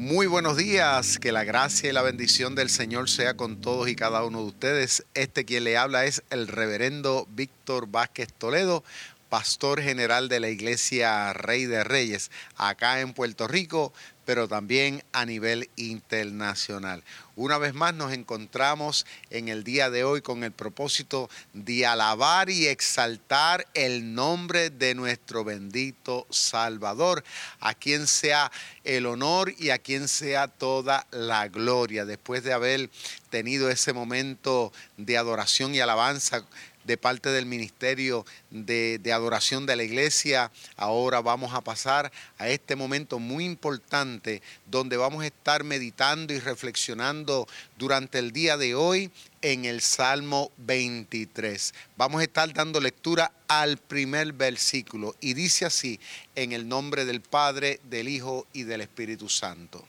Muy 0.00 0.26
buenos 0.26 0.56
días, 0.56 1.18
que 1.18 1.30
la 1.30 1.44
gracia 1.44 1.90
y 1.90 1.92
la 1.92 2.00
bendición 2.00 2.54
del 2.54 2.70
Señor 2.70 3.10
sea 3.10 3.36
con 3.36 3.60
todos 3.60 3.86
y 3.86 3.94
cada 3.94 4.24
uno 4.24 4.38
de 4.38 4.46
ustedes. 4.46 5.04
Este 5.12 5.44
quien 5.44 5.64
le 5.64 5.76
habla 5.76 6.06
es 6.06 6.22
el 6.30 6.48
reverendo 6.48 7.28
Víctor 7.32 7.86
Vázquez 7.86 8.32
Toledo, 8.32 8.82
pastor 9.28 9.82
general 9.82 10.30
de 10.30 10.40
la 10.40 10.48
iglesia 10.48 11.34
Rey 11.34 11.66
de 11.66 11.84
Reyes, 11.84 12.30
acá 12.56 13.02
en 13.02 13.12
Puerto 13.12 13.46
Rico, 13.46 13.92
pero 14.30 14.46
también 14.46 15.02
a 15.12 15.26
nivel 15.26 15.68
internacional. 15.74 17.02
Una 17.34 17.58
vez 17.58 17.74
más 17.74 17.94
nos 17.94 18.12
encontramos 18.12 19.04
en 19.28 19.48
el 19.48 19.64
día 19.64 19.90
de 19.90 20.04
hoy 20.04 20.22
con 20.22 20.44
el 20.44 20.52
propósito 20.52 21.28
de 21.52 21.84
alabar 21.84 22.48
y 22.48 22.68
exaltar 22.68 23.66
el 23.74 24.14
nombre 24.14 24.70
de 24.70 24.94
nuestro 24.94 25.42
bendito 25.42 26.28
Salvador, 26.30 27.24
a 27.58 27.74
quien 27.74 28.06
sea 28.06 28.52
el 28.84 29.06
honor 29.06 29.52
y 29.58 29.70
a 29.70 29.78
quien 29.78 30.06
sea 30.06 30.46
toda 30.46 31.08
la 31.10 31.48
gloria. 31.48 32.04
Después 32.04 32.44
de 32.44 32.52
haber 32.52 32.88
tenido 33.30 33.68
ese 33.68 33.92
momento 33.92 34.72
de 34.96 35.18
adoración 35.18 35.74
y 35.74 35.80
alabanza 35.80 36.44
de 36.90 36.96
parte 36.96 37.28
del 37.28 37.46
Ministerio 37.46 38.26
de, 38.50 39.00
Adoración 39.14 39.64
de 39.64 39.76
la 39.76 39.84
Iglesia. 39.84 40.50
Ahora 40.76 41.20
vamos 41.20 41.54
a 41.54 41.60
pasar 41.60 42.10
a 42.36 42.48
este 42.48 42.74
momento 42.74 43.20
muy 43.20 43.44
importante 43.44 44.42
donde 44.66 44.96
vamos 44.96 45.22
a 45.22 45.28
estar 45.28 45.62
meditando 45.62 46.32
y 46.32 46.40
reflexionando 46.40 47.46
durante 47.78 48.18
el 48.18 48.32
día 48.32 48.56
de 48.56 48.74
hoy 48.74 49.12
en 49.40 49.66
el 49.66 49.82
Salmo 49.82 50.50
23. 50.56 51.74
Vamos 51.96 52.22
a 52.22 52.24
estar 52.24 52.52
dando 52.52 52.80
lectura 52.80 53.30
al 53.46 53.76
primer 53.76 54.32
versículo 54.32 55.14
y 55.20 55.34
dice 55.34 55.66
así, 55.66 56.00
en 56.34 56.50
el 56.50 56.66
nombre 56.66 57.04
del 57.04 57.20
Padre, 57.20 57.78
del 57.84 58.08
Hijo 58.08 58.48
y 58.52 58.64
del 58.64 58.80
Espíritu 58.80 59.28
Santo. 59.28 59.86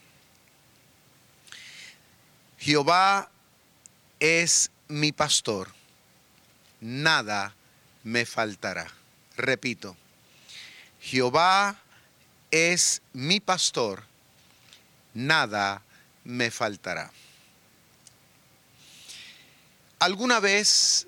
Jehová 2.58 3.28
es 4.20 4.70
mi 4.86 5.10
pastor 5.10 5.81
nada 6.82 7.54
me 8.02 8.26
faltará. 8.26 8.92
Repito, 9.36 9.96
Jehová 11.00 11.80
es 12.50 13.00
mi 13.12 13.40
pastor, 13.40 14.04
nada 15.14 15.82
me 16.24 16.50
faltará. 16.50 17.10
¿Alguna 20.00 20.40
vez 20.40 21.06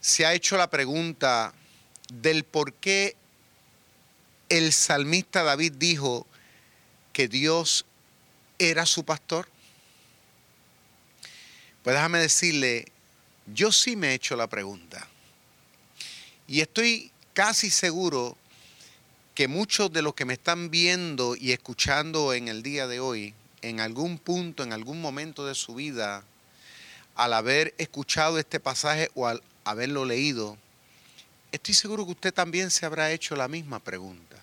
se 0.00 0.26
ha 0.26 0.34
hecho 0.34 0.58
la 0.58 0.68
pregunta 0.68 1.54
del 2.12 2.44
por 2.44 2.74
qué 2.74 3.16
el 4.50 4.72
salmista 4.72 5.42
David 5.42 5.72
dijo 5.76 6.26
que 7.14 7.26
Dios 7.26 7.86
era 8.58 8.84
su 8.84 9.04
pastor? 9.04 9.48
Pues 11.82 11.96
déjame 11.96 12.18
decirle 12.18 12.92
yo 13.54 13.72
sí 13.72 13.96
me 13.96 14.08
he 14.08 14.14
hecho 14.14 14.36
la 14.36 14.48
pregunta. 14.48 15.06
Y 16.46 16.60
estoy 16.60 17.10
casi 17.32 17.70
seguro 17.70 18.36
que 19.34 19.48
muchos 19.48 19.92
de 19.92 20.02
los 20.02 20.14
que 20.14 20.24
me 20.24 20.34
están 20.34 20.70
viendo 20.70 21.36
y 21.36 21.52
escuchando 21.52 22.34
en 22.34 22.48
el 22.48 22.62
día 22.62 22.86
de 22.86 23.00
hoy, 23.00 23.34
en 23.62 23.80
algún 23.80 24.18
punto, 24.18 24.62
en 24.62 24.72
algún 24.72 25.00
momento 25.00 25.46
de 25.46 25.54
su 25.54 25.74
vida, 25.74 26.24
al 27.14 27.32
haber 27.32 27.74
escuchado 27.78 28.38
este 28.38 28.60
pasaje 28.60 29.10
o 29.14 29.26
al 29.26 29.42
haberlo 29.64 30.04
leído, 30.04 30.56
estoy 31.52 31.74
seguro 31.74 32.04
que 32.04 32.12
usted 32.12 32.34
también 32.34 32.70
se 32.70 32.86
habrá 32.86 33.12
hecho 33.12 33.36
la 33.36 33.48
misma 33.48 33.78
pregunta. 33.78 34.36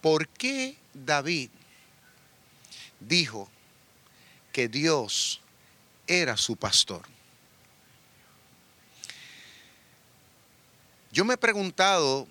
¿Por 0.00 0.28
qué 0.28 0.76
David 0.94 1.50
dijo 3.00 3.48
que 4.52 4.68
Dios 4.68 5.40
era 6.06 6.36
su 6.36 6.56
pastor? 6.56 7.02
Yo 11.12 11.24
me 11.24 11.34
he 11.34 11.38
preguntado 11.38 12.28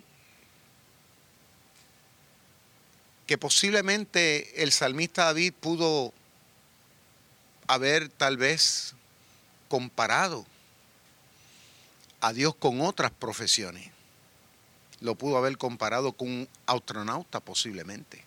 que 3.26 3.36
posiblemente 3.36 4.62
el 4.62 4.72
salmista 4.72 5.26
David 5.26 5.52
pudo 5.52 6.14
haber 7.66 8.08
tal 8.08 8.38
vez 8.38 8.94
comparado 9.68 10.46
a 12.22 12.32
Dios 12.32 12.54
con 12.54 12.80
otras 12.80 13.10
profesiones. 13.10 13.90
Lo 15.00 15.14
pudo 15.14 15.36
haber 15.36 15.58
comparado 15.58 16.12
con 16.12 16.28
un 16.28 16.48
astronauta 16.66 17.40
posiblemente. 17.40 18.24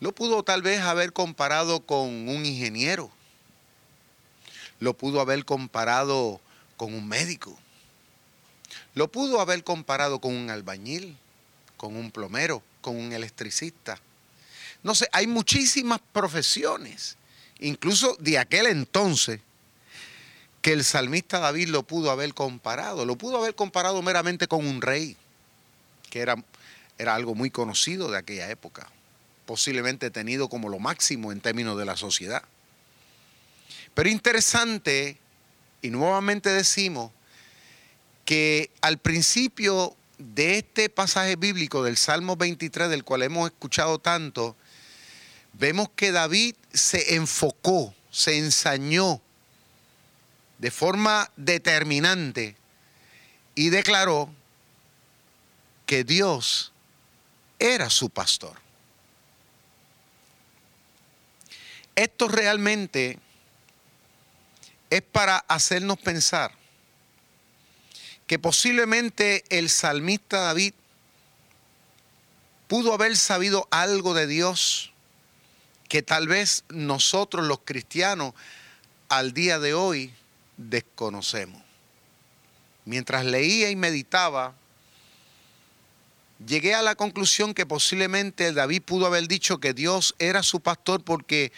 Lo 0.00 0.12
pudo 0.12 0.42
tal 0.42 0.62
vez 0.62 0.80
haber 0.80 1.12
comparado 1.12 1.80
con 1.80 2.08
un 2.08 2.46
ingeniero. 2.46 3.10
Lo 4.78 4.94
pudo 4.94 5.20
haber 5.20 5.44
comparado 5.44 6.40
con 6.78 6.94
un 6.94 7.06
médico 7.06 7.58
lo 8.94 9.08
pudo 9.08 9.40
haber 9.40 9.64
comparado 9.64 10.20
con 10.20 10.34
un 10.34 10.50
albañil, 10.50 11.16
con 11.76 11.96
un 11.96 12.10
plomero, 12.10 12.62
con 12.80 12.96
un 12.96 13.12
electricista. 13.12 13.98
No 14.82 14.94
sé, 14.94 15.08
hay 15.12 15.26
muchísimas 15.26 16.00
profesiones, 16.12 17.16
incluso 17.58 18.16
de 18.20 18.38
aquel 18.38 18.66
entonces, 18.66 19.40
que 20.62 20.72
el 20.72 20.84
salmista 20.84 21.38
David 21.38 21.68
lo 21.68 21.82
pudo 21.82 22.10
haber 22.10 22.34
comparado. 22.34 23.04
Lo 23.04 23.16
pudo 23.16 23.38
haber 23.38 23.54
comparado 23.54 24.02
meramente 24.02 24.46
con 24.46 24.66
un 24.66 24.82
rey, 24.82 25.16
que 26.10 26.20
era, 26.20 26.36
era 26.98 27.14
algo 27.14 27.34
muy 27.34 27.50
conocido 27.50 28.10
de 28.10 28.18
aquella 28.18 28.50
época, 28.50 28.90
posiblemente 29.46 30.10
tenido 30.10 30.48
como 30.48 30.68
lo 30.68 30.78
máximo 30.78 31.32
en 31.32 31.40
términos 31.40 31.78
de 31.78 31.84
la 31.86 31.96
sociedad. 31.96 32.42
Pero 33.94 34.08
interesante, 34.08 35.18
y 35.82 35.90
nuevamente 35.90 36.50
decimos, 36.50 37.10
que 38.24 38.70
al 38.80 38.98
principio 38.98 39.96
de 40.18 40.58
este 40.58 40.88
pasaje 40.88 41.36
bíblico 41.36 41.82
del 41.82 41.96
Salmo 41.96 42.36
23, 42.36 42.90
del 42.90 43.04
cual 43.04 43.22
hemos 43.22 43.50
escuchado 43.50 43.98
tanto, 43.98 44.56
vemos 45.54 45.88
que 45.96 46.12
David 46.12 46.54
se 46.72 47.16
enfocó, 47.16 47.94
se 48.10 48.38
ensañó 48.38 49.20
de 50.58 50.70
forma 50.70 51.30
determinante 51.36 52.56
y 53.54 53.70
declaró 53.70 54.32
que 55.86 56.04
Dios 56.04 56.72
era 57.58 57.88
su 57.90 58.10
pastor. 58.10 58.56
Esto 61.96 62.28
realmente 62.28 63.18
es 64.90 65.02
para 65.02 65.38
hacernos 65.38 65.98
pensar 65.98 66.59
que 68.30 68.38
posiblemente 68.38 69.42
el 69.48 69.68
salmista 69.68 70.38
David 70.38 70.72
pudo 72.68 72.94
haber 72.94 73.16
sabido 73.16 73.66
algo 73.72 74.14
de 74.14 74.28
Dios 74.28 74.92
que 75.88 76.02
tal 76.02 76.28
vez 76.28 76.62
nosotros 76.68 77.44
los 77.44 77.58
cristianos 77.64 78.34
al 79.08 79.32
día 79.32 79.58
de 79.58 79.74
hoy 79.74 80.14
desconocemos. 80.58 81.60
Mientras 82.84 83.24
leía 83.24 83.68
y 83.68 83.74
meditaba, 83.74 84.54
llegué 86.46 86.76
a 86.76 86.82
la 86.82 86.94
conclusión 86.94 87.52
que 87.52 87.66
posiblemente 87.66 88.52
David 88.52 88.82
pudo 88.82 89.06
haber 89.06 89.26
dicho 89.26 89.58
que 89.58 89.74
Dios 89.74 90.14
era 90.20 90.44
su 90.44 90.60
pastor 90.60 91.02
porque 91.02 91.50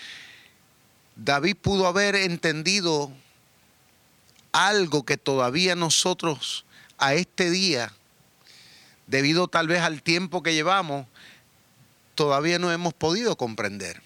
David 1.17 1.57
pudo 1.61 1.87
haber 1.87 2.15
entendido 2.17 3.13
algo 4.53 5.05
que 5.05 5.17
todavía 5.17 5.75
nosotros 5.75 6.65
a 6.99 7.15
este 7.15 7.51
día, 7.51 7.93
debido 9.07 9.49
tal 9.49 9.67
vez 9.67 9.81
al 9.81 10.03
tiempo 10.03 10.43
que 10.43 10.55
llevamos, 10.55 11.07
todavía 12.15 12.59
no 12.59 12.71
hemos 12.71 12.95
podido 12.95 13.37
comprender. 13.37 14.03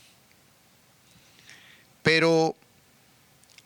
Pero 2.03 2.55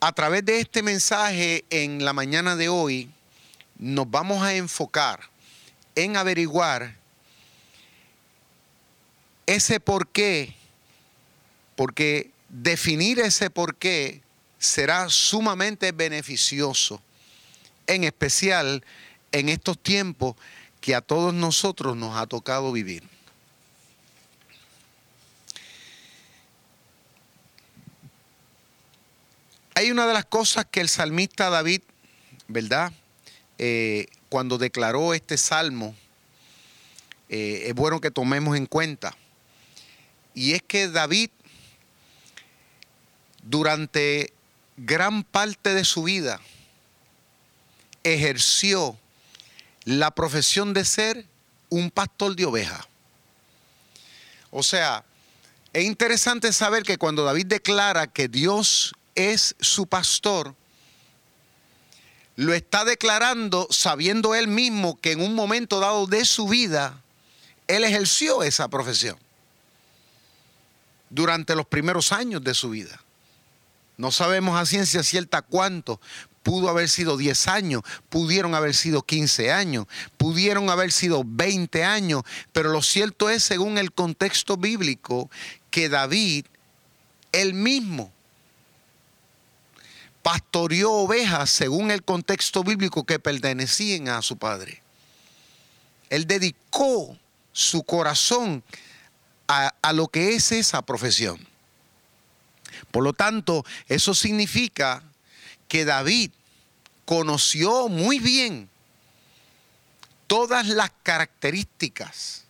a 0.01 0.13
través 0.13 0.45
de 0.45 0.61
este 0.61 0.83
mensaje 0.83 1.65
en 1.71 2.05
la 2.05 2.13
mañana 2.13 2.57
de 2.57 2.69
hoy, 2.69 3.11
nos 3.79 4.11
vamos 4.11 4.43
a 4.43 4.55
enfocar 4.55 5.21
en 5.95 6.17
averiguar 6.17 6.97
ese 9.47 9.81
por 9.81 10.09
qué, 10.09 10.55
porque 11.77 12.31
definir 12.49 13.21
ese 13.21 13.51
por 13.51 13.77
qué 13.77 14.23
será 14.61 15.09
sumamente 15.09 15.91
beneficioso, 15.91 17.03
en 17.87 18.05
especial 18.05 18.85
en 19.33 19.49
estos 19.49 19.79
tiempos 19.79 20.37
que 20.83 20.95
a 20.95 21.01
todos 21.01 21.33
nosotros 21.33 21.97
nos 21.97 22.17
ha 22.17 22.27
tocado 22.27 22.71
vivir. 22.71 23.03
Hay 29.75 29.91
una 29.91 30.07
de 30.07 30.13
las 30.13 30.27
cosas 30.27 30.67
que 30.71 30.81
el 30.81 30.91
salmista 30.91 31.49
David, 31.49 31.81
¿verdad? 32.47 32.93
Eh, 33.57 34.09
cuando 34.29 34.59
declaró 34.59 35.15
este 35.15 35.39
salmo, 35.39 35.97
eh, 37.31 37.63
es 37.67 37.75
bueno 37.75 38.01
que 38.03 38.11
tomemos 38.11 38.59
en 38.59 38.67
cuenta. 38.67 39.17
Y 40.35 40.53
es 40.53 40.63
que 40.63 40.89
David, 40.89 41.31
durante 43.43 44.35
gran 44.85 45.25
parte 45.25 45.75
de 45.75 45.85
su 45.85 46.05
vida, 46.05 46.41
ejerció 48.03 48.97
la 49.85 50.11
profesión 50.11 50.73
de 50.73 50.85
ser 50.85 51.27
un 51.69 51.91
pastor 51.91 52.35
de 52.35 52.47
ovejas. 52.47 52.87
O 54.51 54.63
sea, 54.63 55.05
es 55.73 55.85
interesante 55.85 56.53
saber 56.53 56.83
que 56.83 56.99
cuando 56.99 57.25
David 57.25 57.47
declara 57.47 58.07
que 58.07 58.29
Dios 58.29 58.95
es 59.15 59.55
su 59.61 59.87
pastor, 59.87 60.55
lo 62.37 62.55
está 62.55 62.85
declarando 62.85 63.69
sabiendo 63.71 64.35
él 64.35 64.49
mismo 64.49 64.99
que 64.99 65.13
en 65.13 65.21
un 65.21 65.35
momento 65.35 65.79
dado 65.79 66.07
de 66.07 66.25
su 66.25 66.49
vida, 66.49 67.03
él 67.69 67.85
ejerció 67.85 68.43
esa 68.43 68.69
profesión 68.69 69.19
durante 71.11 71.55
los 71.55 71.67
primeros 71.67 72.13
años 72.13 72.43
de 72.43 72.55
su 72.55 72.71
vida. 72.71 73.01
No 74.01 74.11
sabemos 74.11 74.59
a 74.59 74.65
ciencia 74.65 75.03
cierta 75.03 75.43
cuánto. 75.43 76.01
Pudo 76.43 76.71
haber 76.71 76.89
sido 76.89 77.19
10 77.19 77.49
años, 77.49 77.83
pudieron 78.09 78.55
haber 78.55 78.75
sido 78.75 79.03
15 79.03 79.53
años, 79.53 79.87
pudieron 80.17 80.71
haber 80.71 80.91
sido 80.91 81.23
20 81.23 81.85
años, 81.85 82.23
pero 82.55 82.71
lo 82.71 82.81
cierto 82.81 83.29
es, 83.29 83.45
según 83.45 83.77
el 83.77 83.93
contexto 83.93 84.57
bíblico, 84.57 85.31
que 85.71 85.91
David, 85.91 86.47
él 87.33 87.53
mismo, 87.53 88.11
pastoreó 90.23 90.93
ovejas 90.93 91.51
según 91.51 91.91
el 91.91 92.03
contexto 92.03 92.65
bíblico 92.65 93.05
que 93.05 93.19
pertenecían 93.19 94.09
a 94.09 94.23
su 94.23 94.39
padre. 94.39 94.83
Él 96.09 96.27
dedicó 96.27 97.19
su 97.53 97.83
corazón 97.83 98.65
a, 99.47 99.75
a 99.83 99.93
lo 99.93 100.09
que 100.09 100.35
es 100.37 100.53
esa 100.53 100.81
profesión. 100.81 101.50
Por 102.91 103.05
lo 103.05 103.13
tanto, 103.13 103.65
eso 103.89 104.15
significa 104.15 105.03
que 105.69 105.85
David 105.85 106.33
conoció 107.05 107.89
muy 107.89 108.19
bien 108.19 108.69
todas 110.27 110.69
las 110.69 110.91
características, 111.03 112.45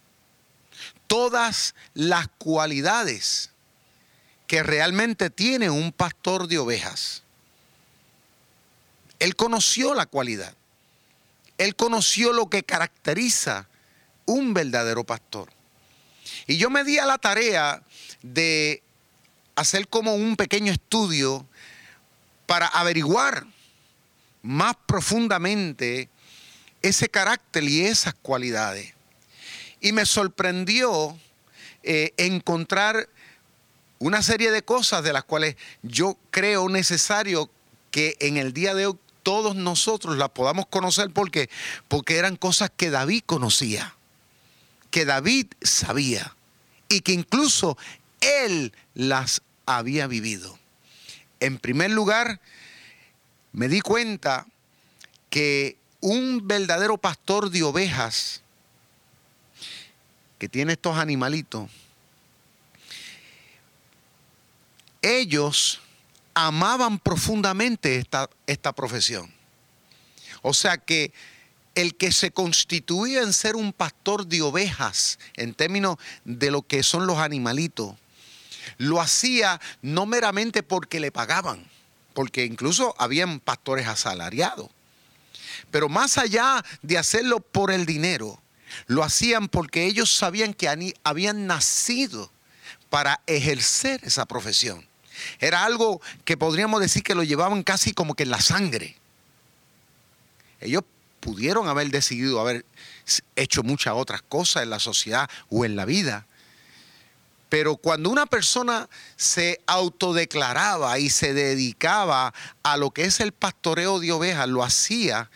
todas 1.07 1.75
las 1.95 2.29
cualidades 2.39 3.51
que 4.47 4.63
realmente 4.63 5.31
tiene 5.31 5.71
un 5.71 5.93
pastor 5.93 6.49
de 6.49 6.59
ovejas. 6.59 7.23
Él 9.19 9.37
conoció 9.37 9.95
la 9.95 10.07
cualidad. 10.07 10.55
Él 11.57 11.77
conoció 11.77 12.33
lo 12.33 12.49
que 12.49 12.63
caracteriza 12.63 13.69
un 14.25 14.55
verdadero 14.55 15.05
pastor. 15.05 15.53
Y 16.47 16.57
yo 16.57 16.71
me 16.71 16.85
di 16.85 16.99
a 16.99 17.07
la 17.07 17.19
tarea 17.19 17.83
de 18.23 18.83
hacer 19.61 19.89
como 19.89 20.15
un 20.15 20.37
pequeño 20.37 20.73
estudio 20.73 21.47
para 22.47 22.67
averiguar 22.67 23.47
más 24.43 24.75
profundamente 24.87 26.09
ese 26.83 27.09
carácter 27.09 27.65
y 27.65 27.83
esas 27.83 28.15
cualidades. 28.15 28.95
Y 29.81 29.93
me 29.93 30.07
sorprendió 30.07 31.19
eh, 31.83 32.13
encontrar 32.17 33.09
una 33.99 34.23
serie 34.23 34.51
de 34.51 34.63
cosas 34.63 35.05
de 35.05 35.13
las 35.13 35.25
cuales 35.25 35.57
yo 35.83 36.17
creo 36.31 36.69
necesario 36.69 37.51
que 37.91 38.17
en 38.21 38.39
el 38.39 38.55
día 38.55 38.75
de 38.75 38.87
hoy 38.87 38.99
todos 39.23 39.55
nosotros 39.55 40.17
las 40.17 40.31
podamos 40.31 40.67
conocer 40.67 41.11
porque 41.11 41.51
porque 41.89 42.17
eran 42.17 42.37
cosas 42.37 42.71
que 42.75 42.89
David 42.89 43.25
conocía, 43.27 43.95
que 44.91 45.05
David 45.05 45.49
sabía 45.61 46.35
y 46.89 47.03
que 47.03 47.13
incluso 47.13 47.77
él 48.21 48.73
las 48.95 49.43
había 49.79 50.07
vivido. 50.07 50.59
En 51.41 51.59
primer 51.59 51.91
lugar, 51.91 52.41
me 53.53 53.69
di 53.69 53.81
cuenta 53.81 54.47
que 55.29 55.77
un 56.01 56.47
verdadero 56.47 56.99
pastor 56.99 57.51
de 57.51 57.63
ovejas 57.63 58.43
que 60.39 60.49
tiene 60.49 60.73
estos 60.73 60.97
animalitos, 60.97 61.71
ellos 65.03 65.81
amaban 66.35 66.99
profundamente 66.99 67.97
esta, 67.97 68.31
esta 68.47 68.73
profesión. 68.73 69.33
O 70.43 70.55
sea 70.55 70.79
que 70.79 71.13
el 71.75 71.97
que 71.97 72.13
se 72.13 72.31
constituía 72.31 73.23
en 73.23 73.33
ser 73.33 73.57
un 73.57 73.73
pastor 73.73 74.27
de 74.27 74.43
ovejas, 74.43 75.19
en 75.37 75.55
términos 75.55 75.97
de 76.25 76.51
lo 76.51 76.63
que 76.63 76.83
son 76.83 77.07
los 77.07 77.19
animalitos, 77.19 77.95
lo 78.79 79.01
hacía 79.01 79.61
no 79.83 80.07
meramente 80.07 80.63
porque 80.63 81.01
le 81.01 81.13
pagaban, 81.13 81.67
porque 82.15 82.45
incluso 82.45 82.95
habían 82.99 83.41
pastores 83.41 83.87
asalariados, 83.87 84.69
pero 85.71 85.89
más 85.89 86.19
allá 86.19 86.65
de 86.83 86.99
hacerlo 86.99 87.41
por 87.41 87.71
el 87.71 87.87
dinero, 87.87 88.41
lo 88.87 89.03
hacían 89.03 89.49
porque 89.49 89.87
ellos 89.87 90.15
sabían 90.15 90.55
que 90.55 90.95
habían 91.03 91.47
nacido 91.47 92.31
para 92.89 93.21
ejercer 93.27 94.01
esa 94.05 94.27
profesión. 94.27 94.87
Era 95.39 95.65
algo 95.65 96.01
que 96.25 96.37
podríamos 96.37 96.81
decir 96.81 97.03
que 97.03 97.15
lo 97.15 97.23
llevaban 97.23 97.63
casi 97.63 97.93
como 97.93 98.15
que 98.15 98.23
en 98.25 98.31
la 98.31 98.41
sangre. 98.41 98.97
Ellos 100.61 100.83
pudieron 101.21 101.69
haber 101.69 101.91
decidido 101.91 102.41
haber 102.41 102.65
hecho 103.37 103.63
muchas 103.63 103.95
otras 103.95 104.23
cosas 104.23 104.63
en 104.63 104.71
la 104.71 104.79
sociedad 104.79 105.29
o 105.49 105.65
en 105.65 105.77
la 105.77 105.85
vida, 105.85 106.27
pero 107.51 107.77
cuando 107.77 108.09
una 108.11 108.27
persona 108.27 108.89
se 109.17 109.61
autodeclaraba 109.67 111.01
y 111.01 111.11
se 111.11 111.35
dedicaba 111.35 112.33
a 112.63 112.77
lo 112.77 112.93
que 112.93 113.03
es 113.03 113.19
el 113.19 113.33
pastoreo 113.33 113.99
de 113.99 114.13
ovejas, 114.13 114.49
lo 114.49 114.63
hacía 114.63 115.31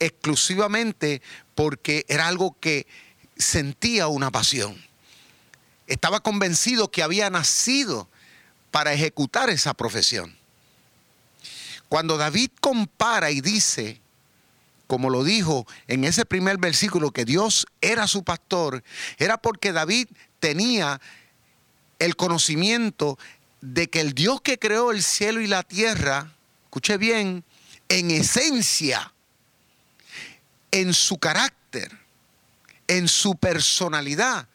exclusivamente 0.00 1.20
porque 1.54 2.06
era 2.08 2.26
algo 2.26 2.56
que 2.58 2.86
sentía 3.36 4.08
una 4.08 4.30
pasión. 4.30 4.82
Estaba 5.86 6.20
convencido 6.20 6.90
que 6.90 7.02
había 7.02 7.28
nacido 7.28 8.08
para 8.70 8.94
ejecutar 8.94 9.50
esa 9.50 9.74
profesión. 9.74 10.34
Cuando 11.90 12.16
David 12.16 12.50
compara 12.62 13.30
y 13.30 13.42
dice, 13.42 14.00
como 14.86 15.10
lo 15.10 15.22
dijo 15.22 15.66
en 15.86 16.04
ese 16.04 16.24
primer 16.24 16.56
versículo, 16.56 17.10
que 17.10 17.26
Dios 17.26 17.66
era 17.82 18.08
su 18.08 18.24
pastor, 18.24 18.82
era 19.18 19.36
porque 19.36 19.72
David 19.72 20.08
tenía 20.40 20.98
el 22.02 22.16
conocimiento 22.16 23.16
de 23.60 23.88
que 23.88 24.00
el 24.00 24.12
Dios 24.12 24.40
que 24.40 24.58
creó 24.58 24.90
el 24.90 25.04
cielo 25.04 25.40
y 25.40 25.46
la 25.46 25.62
tierra, 25.62 26.32
escuche 26.64 26.96
bien, 26.96 27.44
en 27.88 28.10
esencia, 28.10 29.12
en 30.72 30.94
su 30.94 31.18
carácter, 31.18 31.96
en 32.88 33.06
su 33.06 33.36
personalidad, 33.36 34.48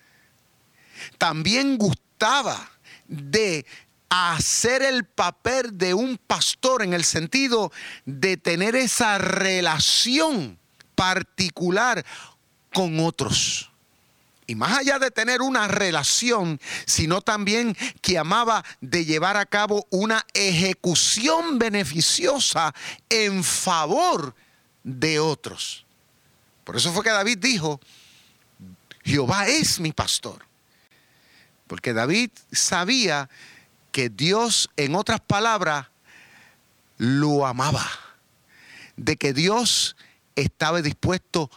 también 1.17 1.77
gustaba 1.77 2.69
de 3.07 3.65
hacer 4.09 4.81
el 4.81 5.05
papel 5.05 5.77
de 5.77 5.93
un 5.93 6.17
pastor 6.17 6.83
en 6.83 6.93
el 6.93 7.05
sentido 7.05 7.71
de 8.05 8.35
tener 8.35 8.75
esa 8.75 9.19
relación 9.19 10.59
particular 10.95 12.05
con 12.73 12.99
otros. 12.99 13.71
Y 14.49 14.55
más 14.55 14.77
allá 14.77 14.97
de 14.97 15.11
tener 15.11 15.41
una 15.41 15.67
relación, 15.67 16.61
sino 16.85 17.21
también 17.21 17.75
que 18.01 18.17
amaba 18.17 18.63
de 18.79 19.03
llevar 19.03 19.35
a 19.35 19.45
cabo 19.45 19.85
una 19.89 20.25
ejecución 20.33 21.59
beneficiosa 21.59 22.73
en 23.09 23.43
favor 23.43 24.33
de 24.85 25.19
otros. 25.19 25.85
Por 26.63 26.77
eso 26.77 26.93
fue 26.93 27.03
que 27.03 27.09
David 27.09 27.39
dijo, 27.39 27.81
Jehová 29.03 29.47
es 29.47 29.81
mi 29.81 29.91
pastor. 29.91 30.45
Porque 31.67 31.91
David 31.91 32.29
sabía 32.49 33.29
que 33.91 34.07
Dios, 34.07 34.69
en 34.77 34.95
otras 34.95 35.19
palabras, 35.19 35.87
lo 36.97 37.45
amaba. 37.45 37.85
De 38.95 39.17
que 39.17 39.33
Dios 39.33 39.97
estaba 40.37 40.81
dispuesto 40.81 41.51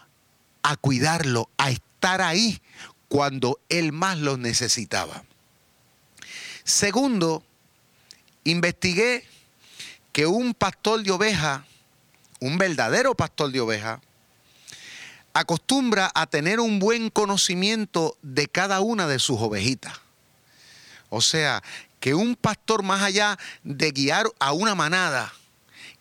a 0.62 0.76
cuidarlo, 0.76 1.49
a 1.56 1.70
estar 1.70 1.89
estar 2.00 2.23
ahí 2.23 2.62
cuando 3.09 3.61
él 3.69 3.92
más 3.92 4.16
lo 4.16 4.38
necesitaba. 4.38 5.23
Segundo, 6.64 7.45
investigué 8.45 9.26
que 10.11 10.25
un 10.25 10.54
pastor 10.54 11.02
de 11.02 11.11
oveja, 11.11 11.66
un 12.40 12.57
verdadero 12.57 13.14
pastor 13.14 13.52
de 13.52 13.61
oveja, 13.61 14.00
acostumbra 15.35 16.11
a 16.14 16.25
tener 16.26 16.59
un 16.59 16.78
buen 16.78 17.11
conocimiento 17.11 18.16
de 18.23 18.49
cada 18.49 18.80
una 18.80 19.07
de 19.07 19.19
sus 19.19 19.38
ovejitas. 19.38 19.92
O 21.11 21.21
sea, 21.21 21.62
que 22.00 22.14
un 22.14 22.35
pastor 22.35 22.83
más 22.83 23.02
allá 23.02 23.38
de 23.62 23.90
guiar 23.90 24.26
a 24.38 24.52
una 24.52 24.75
manada 24.75 25.30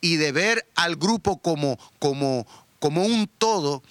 y 0.00 0.16
de 0.16 0.32
ver 0.32 0.66
al 0.76 0.96
grupo 0.96 1.36
como, 1.42 1.78
como, 1.98 2.46
como 2.78 3.04
un 3.04 3.28
todo, 3.36 3.82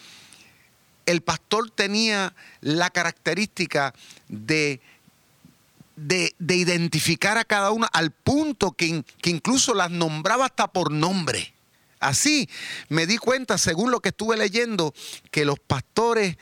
el 1.11 1.21
pastor 1.21 1.69
tenía 1.71 2.33
la 2.61 2.89
característica 2.89 3.93
de 4.27 4.81
de, 5.95 6.33
identificar 6.55 7.37
a 7.37 7.43
cada 7.43 7.71
una 7.71 7.87
al 7.87 8.11
punto 8.11 8.71
que, 8.71 9.03
que 9.21 9.29
incluso 9.29 9.73
las 9.73 9.91
nombraba 9.91 10.45
hasta 10.45 10.67
por 10.67 10.91
nombre. 10.91 11.53
Así 11.99 12.47
me 12.87 13.05
di 13.05 13.17
cuenta, 13.17 13.57
según 13.57 13.91
lo 13.91 13.99
que 13.99 14.09
estuve 14.09 14.37
leyendo, 14.37 14.93
que 15.31 15.43
los 15.43 15.59
pastores 15.59 16.37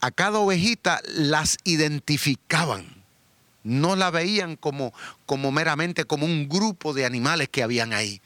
a 0.00 0.10
cada 0.10 0.38
ovejita 0.38 1.00
las 1.04 1.58
identificaban 1.64 3.02
no 3.64 3.94
la 3.94 4.10
veían 4.10 4.56
como, 4.56 4.92
como 5.26 5.52
meramente 5.52 6.04
como 6.04 6.26
un 6.26 6.48
grupo 6.48 6.92
de 6.92 7.04
animales 7.04 7.48
que 7.48 7.62
habían 7.62 7.92
ahí, 7.92 8.20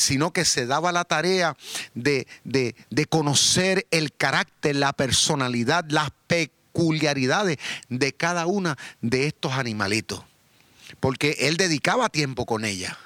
sino 0.00 0.32
que 0.32 0.44
se 0.44 0.64
daba 0.64 0.92
la 0.92 1.04
tarea 1.04 1.56
de, 1.94 2.26
de, 2.44 2.74
de 2.88 3.04
conocer 3.04 3.86
el 3.90 4.12
carácter, 4.12 4.76
la 4.76 4.94
personalidad, 4.94 5.84
las 5.88 6.10
peculiaridades 6.26 7.58
de 7.90 8.12
cada 8.14 8.46
una 8.46 8.78
de 9.02 9.26
estos 9.26 9.52
animalitos. 9.52 10.22
Porque 11.00 11.36
él 11.40 11.56
dedicaba 11.56 12.08
tiempo 12.08 12.46
con 12.46 12.64
ella, 12.64 12.98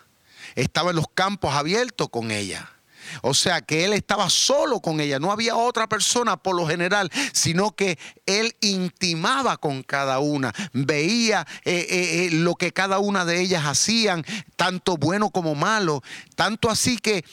estaba 0.54 0.90
en 0.90 0.96
los 0.96 1.08
campos 1.12 1.54
abiertos 1.54 2.08
con 2.10 2.30
ella 2.30 2.73
o 3.22 3.34
sea 3.34 3.60
que 3.60 3.84
él 3.84 3.92
estaba 3.92 4.30
solo 4.30 4.80
con 4.80 5.00
ella, 5.00 5.18
no 5.18 5.32
había 5.32 5.56
otra 5.56 5.88
persona 5.88 6.36
por 6.36 6.56
lo 6.56 6.66
general, 6.66 7.10
sino 7.32 7.72
que 7.72 7.98
él 8.26 8.54
intimaba 8.60 9.56
con 9.56 9.82
cada 9.82 10.18
una, 10.18 10.52
veía 10.72 11.46
eh, 11.64 11.86
eh, 11.88 12.26
eh, 12.26 12.30
lo 12.32 12.54
que 12.54 12.72
cada 12.72 12.98
una 12.98 13.24
de 13.24 13.40
ellas 13.40 13.64
hacían, 13.64 14.24
tanto 14.56 14.96
bueno 14.96 15.30
como 15.30 15.54
malo, 15.54 16.02
tanto 16.36 16.70
así 16.70 16.98
que 16.98 17.24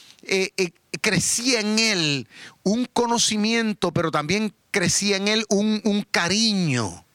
crecía 1.01 1.62
en 1.62 1.80
él 1.80 2.28
un 2.63 2.86
conocimiento, 2.86 3.92
pero 3.92 4.12
también 4.12 4.54
crecía 4.72 5.18
en 5.18 5.28
él 5.28 5.46
un, 5.50 6.06
cariño. 6.12 7.06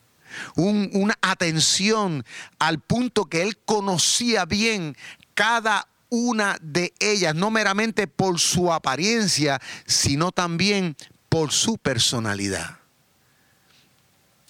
una 0.55 1.19
atención 1.23 2.25
al 2.59 2.81
punto 2.81 3.27
que 3.27 3.43
él 3.43 3.59
conocía 3.59 4.45
bien 4.45 4.97
cada 5.35 5.89
una 6.09 6.59
de 6.61 6.93
ellas, 7.01 7.35
no 7.35 7.51
meramente 7.51 8.07
por 8.07 8.39
su 8.39 8.73
apariencia, 8.73 9.61
sino 9.87 10.33
también 10.33 10.97
por 11.29 11.53
su 11.53 11.79
personalidad. 11.79 12.79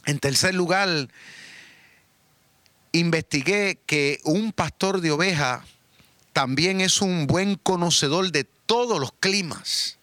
En 0.04 0.18
tercer 0.18 0.54
lugar, 0.54 1.08
investigué 2.92 3.80
que 3.86 4.20
un 4.24 4.52
pastor 4.52 5.00
de 5.00 5.10
oveja 5.10 5.64
también 6.32 6.80
es 6.80 7.00
un 7.00 7.26
buen 7.26 7.56
conocedor 7.56 8.30
de 8.30 8.44
todos 8.44 9.00
los 9.00 9.12
climas. 9.12 9.98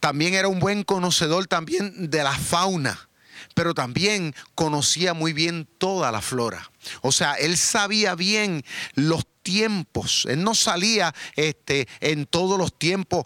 También 0.00 0.34
era 0.34 0.48
un 0.48 0.60
buen 0.60 0.84
conocedor 0.84 1.46
también 1.46 2.10
de 2.10 2.22
la 2.22 2.36
fauna, 2.36 3.08
pero 3.54 3.74
también 3.74 4.34
conocía 4.54 5.14
muy 5.14 5.32
bien 5.32 5.66
toda 5.78 6.12
la 6.12 6.20
flora. 6.20 6.70
O 7.00 7.12
sea, 7.12 7.34
él 7.34 7.56
sabía 7.56 8.14
bien 8.14 8.64
los 8.94 9.24
tiempos. 9.48 10.26
Él 10.28 10.44
no 10.44 10.54
salía 10.54 11.14
este, 11.34 11.88
en 12.00 12.26
todos 12.26 12.58
los 12.58 12.70
tiempos, 12.78 13.24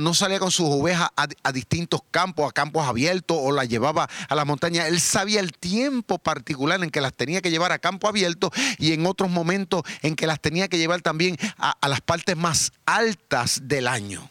no 0.00 0.14
salía 0.14 0.38
con 0.38 0.50
sus 0.50 0.66
ovejas 0.66 1.10
a, 1.14 1.52
distintos 1.52 2.00
campos, 2.10 2.48
a 2.48 2.52
campos 2.52 2.88
abiertos 2.88 3.36
o 3.38 3.52
las 3.52 3.68
llevaba 3.68 4.08
a 4.30 4.34
la 4.34 4.46
montaña. 4.46 4.88
Él 4.88 4.98
sabía 4.98 5.40
el 5.40 5.52
tiempo 5.52 6.16
particular 6.16 6.82
en 6.82 6.88
que 6.88 7.02
las 7.02 7.12
tenía 7.12 7.42
que 7.42 7.50
llevar 7.50 7.70
a 7.70 7.78
campo 7.78 8.08
abierto 8.08 8.50
y 8.78 8.94
en 8.94 9.04
otros 9.04 9.28
momentos 9.28 9.82
en 10.00 10.16
que 10.16 10.26
las 10.26 10.40
tenía 10.40 10.68
que 10.68 10.78
llevar 10.78 11.02
también 11.02 11.36
a 11.58 11.86
las 11.86 12.00
partes 12.00 12.34
más 12.34 12.72
altas 12.86 13.60
del 13.64 13.88
año. 13.88 14.30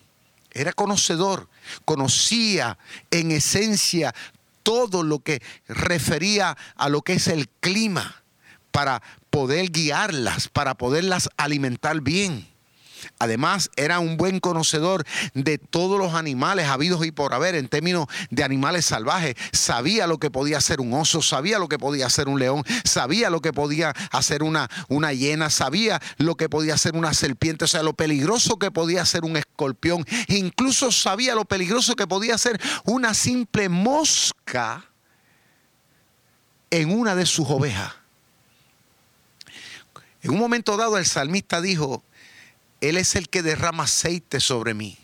Era 0.50 0.74
conocedor, 0.74 1.50
conocía 1.86 2.80
en 3.12 3.30
esencia 3.30 4.16
todo 4.64 5.04
lo 5.04 5.20
que 5.20 5.40
refería 5.68 6.58
a 6.76 6.90
lo 6.90 7.04
que 7.04 7.14
es 7.14 7.28
el 7.28 7.48
clima 7.48 8.24
para 8.72 9.04
poder 9.32 9.72
guiarlas, 9.72 10.48
para 10.50 10.76
poderlas 10.76 11.30
alimentar 11.38 12.02
bien. 12.02 12.52
Además, 13.20 13.70
era 13.76 14.00
un 14.00 14.18
buen 14.18 14.40
conocedor 14.40 15.06
de 15.34 15.58
todos 15.58 15.98
los 15.98 16.14
animales 16.14 16.68
habidos 16.68 17.06
y 17.06 17.12
por 17.12 17.34
haber 17.34 17.56
en 17.56 17.68
términos 17.68 18.08
de 18.30 18.44
animales 18.44 18.86
salvajes. 18.86 19.36
Sabía 19.52 20.08
lo 20.08 20.18
que 20.18 20.30
podía 20.30 20.58
hacer 20.58 20.82
un 20.82 20.94
oso, 20.94 21.22
sabía 21.22 21.60
lo 21.60 21.68
que 21.68 21.80
podía 21.80 22.06
hacer 22.06 22.28
un 22.28 22.40
león, 22.40 22.64
sabía 22.84 23.30
lo 23.30 23.42
que 23.42 23.54
podía 23.54 23.94
hacer 24.12 24.44
una, 24.44 24.70
una 24.88 25.14
hiena, 25.14 25.50
sabía 25.50 26.00
lo 26.18 26.36
que 26.36 26.50
podía 26.50 26.76
hacer 26.76 26.96
una 26.96 27.14
serpiente, 27.14 27.66
o 27.66 27.68
sea, 27.68 27.84
lo 27.84 27.94
peligroso 27.94 28.58
que 28.58 28.72
podía 28.72 29.02
hacer 29.02 29.24
un 29.24 29.38
escorpión. 29.38 30.06
Incluso 30.28 30.92
sabía 30.92 31.36
lo 31.36 31.46
peligroso 31.46 31.96
que 31.96 32.08
podía 32.08 32.38
ser 32.38 32.62
una 32.86 33.14
simple 33.14 33.70
mosca 33.70 34.86
en 36.70 36.92
una 36.92 37.16
de 37.16 37.26
sus 37.26 37.50
ovejas. 37.50 38.01
En 40.24 40.32
un 40.32 40.40
momento 40.40 40.78
dado 40.78 40.98
el 40.98 41.06
salmista 41.06 41.62
dijo, 41.62 42.04
Él 42.80 42.98
es 42.98 43.16
el 43.16 43.30
que 43.30 43.42
derrama 43.42 43.84
aceite 43.84 44.40
sobre 44.40 44.74
mí. 44.74 44.98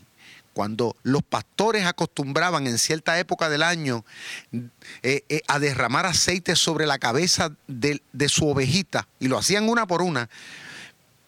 Cuando 0.53 0.95
los 1.03 1.21
pastores 1.21 1.85
acostumbraban 1.85 2.65
en 2.65 2.79
cierta 2.79 3.19
época 3.19 3.47
del 3.47 3.61
año 3.61 4.03
eh, 5.03 5.23
eh, 5.29 5.41
a 5.47 5.59
derramar 5.59 6.07
aceite 6.07 6.55
sobre 6.55 6.87
la 6.87 6.97
cabeza 6.97 7.51
de, 7.67 8.01
su 8.27 8.47
ovejita, 8.47 9.07
y 9.19 9.27
lo 9.27 9.37
hacían 9.37 9.69
una 9.69 9.85
por 9.85 10.01
una, 10.01 10.29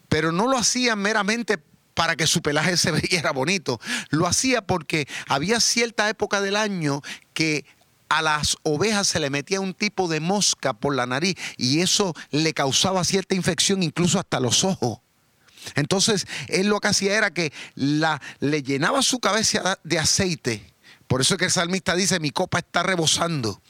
pero 0.07 0.31
no 0.31 0.47
lo 0.47 0.57
hacían 0.57 0.97
meramente 0.99 1.59
para 1.93 2.15
que 2.15 2.25
su 2.25 2.41
pelaje 2.41 2.75
se 2.77 2.91
viera 2.91 3.31
bonito. 3.31 3.79
Lo 4.09 4.25
hacía 4.25 4.63
porque 4.63 5.07
había 5.27 5.59
cierta 5.59 6.09
época 6.09 6.41
del 6.41 6.55
año 6.55 7.01
que 7.33 7.65
a 8.09 8.21
las 8.21 8.57
ovejas 8.63 9.07
se 9.07 9.19
le 9.19 9.29
metía 9.29 9.61
un 9.61 9.73
tipo 9.73 10.07
de 10.07 10.19
mosca 10.19 10.73
por 10.73 10.95
la 10.95 11.05
nariz 11.05 11.35
y 11.57 11.81
eso 11.81 12.15
le 12.31 12.53
causaba 12.53 13.03
cierta 13.03 13.35
infección 13.35 13.83
incluso 13.83 14.19
hasta 14.19 14.39
los 14.39 14.63
ojos. 14.63 14.99
Entonces, 15.75 16.25
él 16.47 16.67
lo 16.67 16.79
que 16.79 16.87
hacía 16.87 17.15
era 17.17 17.31
que 17.33 17.53
la, 17.75 18.21
le 18.39 18.63
llenaba 18.63 19.01
su 19.01 19.19
cabeza 19.19 19.79
de 19.83 19.99
aceite. 19.99 20.73
Por 21.07 21.21
eso 21.21 21.33
es 21.33 21.37
que 21.37 21.45
el 21.45 21.51
salmista 21.51 21.95
dice, 21.95 22.19
mi 22.19 22.31
copa 22.31 22.59
está 22.59 22.83
rebosando. 22.83 23.61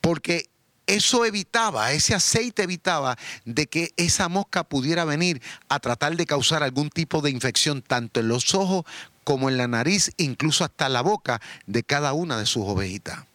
Porque 0.00 0.48
eso 0.86 1.24
evitaba, 1.24 1.92
ese 1.92 2.14
aceite 2.14 2.62
evitaba 2.62 3.16
de 3.44 3.66
que 3.66 3.92
esa 3.96 4.28
mosca 4.28 4.64
pudiera 4.64 5.04
venir 5.04 5.42
a 5.68 5.80
tratar 5.80 6.16
de 6.16 6.24
causar 6.24 6.62
algún 6.62 6.88
tipo 6.88 7.20
de 7.20 7.30
infección, 7.30 7.82
tanto 7.82 8.20
en 8.20 8.28
los 8.28 8.54
ojos 8.54 8.84
como 9.24 9.50
en 9.50 9.58
la 9.58 9.68
nariz, 9.68 10.12
incluso 10.16 10.64
hasta 10.64 10.88
la 10.88 11.02
boca 11.02 11.40
de 11.66 11.82
cada 11.82 12.14
una 12.14 12.38
de 12.38 12.46
sus 12.46 12.64
ovejitas. 12.64 13.26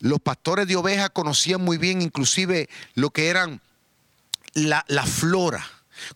Los 0.00 0.20
pastores 0.20 0.66
de 0.66 0.76
ovejas 0.76 1.10
conocían 1.10 1.62
muy 1.62 1.78
bien 1.78 2.02
inclusive 2.02 2.68
lo 2.94 3.10
que 3.10 3.28
eran 3.28 3.60
la, 4.54 5.06
flora, 5.06 5.64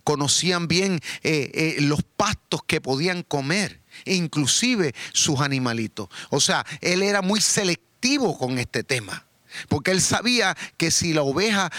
conocían 0.03 0.67
bien 0.69 1.01
eh, 1.23 1.51
eh, 1.55 1.77
los 1.81 2.03
pastos 2.03 2.63
que 2.67 2.81
podían 2.81 3.23
comer, 3.23 3.81
e 4.05 4.15
inclusive 4.15 4.95
sus 5.13 5.41
animalitos. 5.41 6.09
O 6.31 6.41
sea, 6.41 6.67
él 6.81 7.03
era 7.03 7.23
muy 7.23 7.41
selectivo 7.41 8.37
con 8.39 8.59
este 8.59 8.83
tema, 8.83 9.27
porque 9.69 9.93
él 9.93 10.01
sabía 10.01 10.57
que 10.77 10.91
si 10.91 11.13
la 11.13 11.23
oveja 11.23 11.71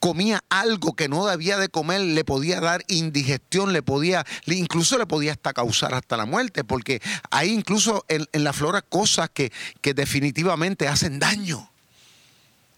comía 0.00 0.42
algo 0.48 0.94
que 0.94 1.08
no 1.08 1.26
debía 1.26 1.58
de 1.58 1.68
comer, 1.68 2.00
le 2.00 2.24
podía 2.24 2.60
dar 2.60 2.84
indigestión, 2.88 3.72
le 3.72 3.82
podía, 3.82 4.24
incluso 4.46 4.98
le 4.98 5.06
podía 5.06 5.32
hasta 5.32 5.52
causar 5.52 5.94
hasta 5.94 6.16
la 6.16 6.26
muerte, 6.26 6.64
porque 6.64 7.00
hay 7.30 7.52
incluso 7.52 8.04
en, 8.08 8.26
la 8.32 8.52
flora 8.52 8.82
cosas 8.82 9.30
que, 9.30 9.52
que 9.80 9.94
definitivamente 9.94 10.88
hacen 10.88 11.18
daño. 11.18 11.70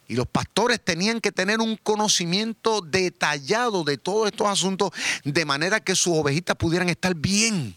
Y 0.09 0.15
los 0.15 0.27
pastores 0.27 0.83
tenían 0.83 1.21
que 1.21 1.33
tener 1.33 1.61
un 1.61 1.77
conocimiento 1.77 2.81
detallado 2.81 3.85
de 3.85 3.99
todos 3.99 4.29
estos 4.29 4.47
asuntos 4.47 4.91
de 5.23 5.45
manera 5.45 5.81
que 5.81 5.95
sus 5.95 6.15
ovejitas 6.15 6.57
pudieran 6.57 6.89
estar 6.89 7.15
bien. 7.15 7.77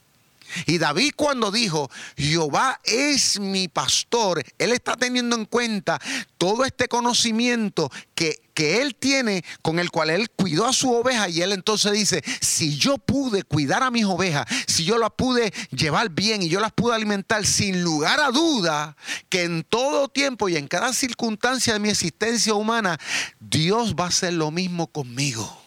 Y 0.65 0.77
David 0.77 1.13
cuando 1.15 1.51
dijo, 1.51 1.89
Jehová 2.17 2.79
es 2.83 3.39
mi 3.39 3.67
pastor, 3.67 4.43
él 4.57 4.71
está 4.71 4.95
teniendo 4.95 5.35
en 5.35 5.45
cuenta 5.45 5.99
todo 6.37 6.65
este 6.65 6.87
conocimiento 6.87 7.89
que, 8.15 8.39
él 8.61 8.93
tiene 8.93 9.43
con 9.63 9.79
el 9.79 9.89
cual 9.89 10.11
él 10.11 10.29
cuidó 10.29 10.67
a 10.67 10.73
su 10.73 10.93
oveja 10.93 11.27
y 11.27 11.41
él 11.41 11.51
entonces 11.51 11.93
dice, 11.93 12.23
si 12.41 12.77
yo 12.77 12.99
pude 12.99 13.41
cuidar 13.41 13.81
a 13.81 13.89
mis 13.89 14.05
ovejas, 14.05 14.45
si 14.67 14.83
yo 14.83 14.99
las 14.99 15.09
pude 15.17 15.51
llevar 15.71 16.11
bien 16.11 16.43
y 16.43 16.47
yo 16.47 16.59
las 16.59 16.71
pude 16.71 16.93
alimentar 16.93 17.43
sin 17.47 17.81
lugar 17.81 18.19
a 18.19 18.29
duda, 18.29 18.95
que 19.29 19.45
en 19.45 19.63
todo 19.63 20.09
tiempo 20.09 20.47
y 20.47 20.57
en 20.57 20.67
cada 20.67 20.93
circunstancia 20.93 21.73
de 21.73 21.79
mi 21.79 21.89
existencia 21.89 22.53
humana, 22.53 22.99
Dios 23.39 23.95
va 23.95 24.05
a 24.05 24.09
hacer 24.09 24.33
lo 24.33 24.51
mismo 24.51 24.85
conmigo. 24.85 25.59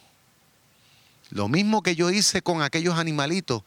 Lo 1.31 1.49
mismo 1.49 1.83
que 1.83 1.97
yo 1.97 2.11
hice 2.11 2.43
con 2.43 2.63
aquellos 2.63 2.97
animalitos 2.97 3.65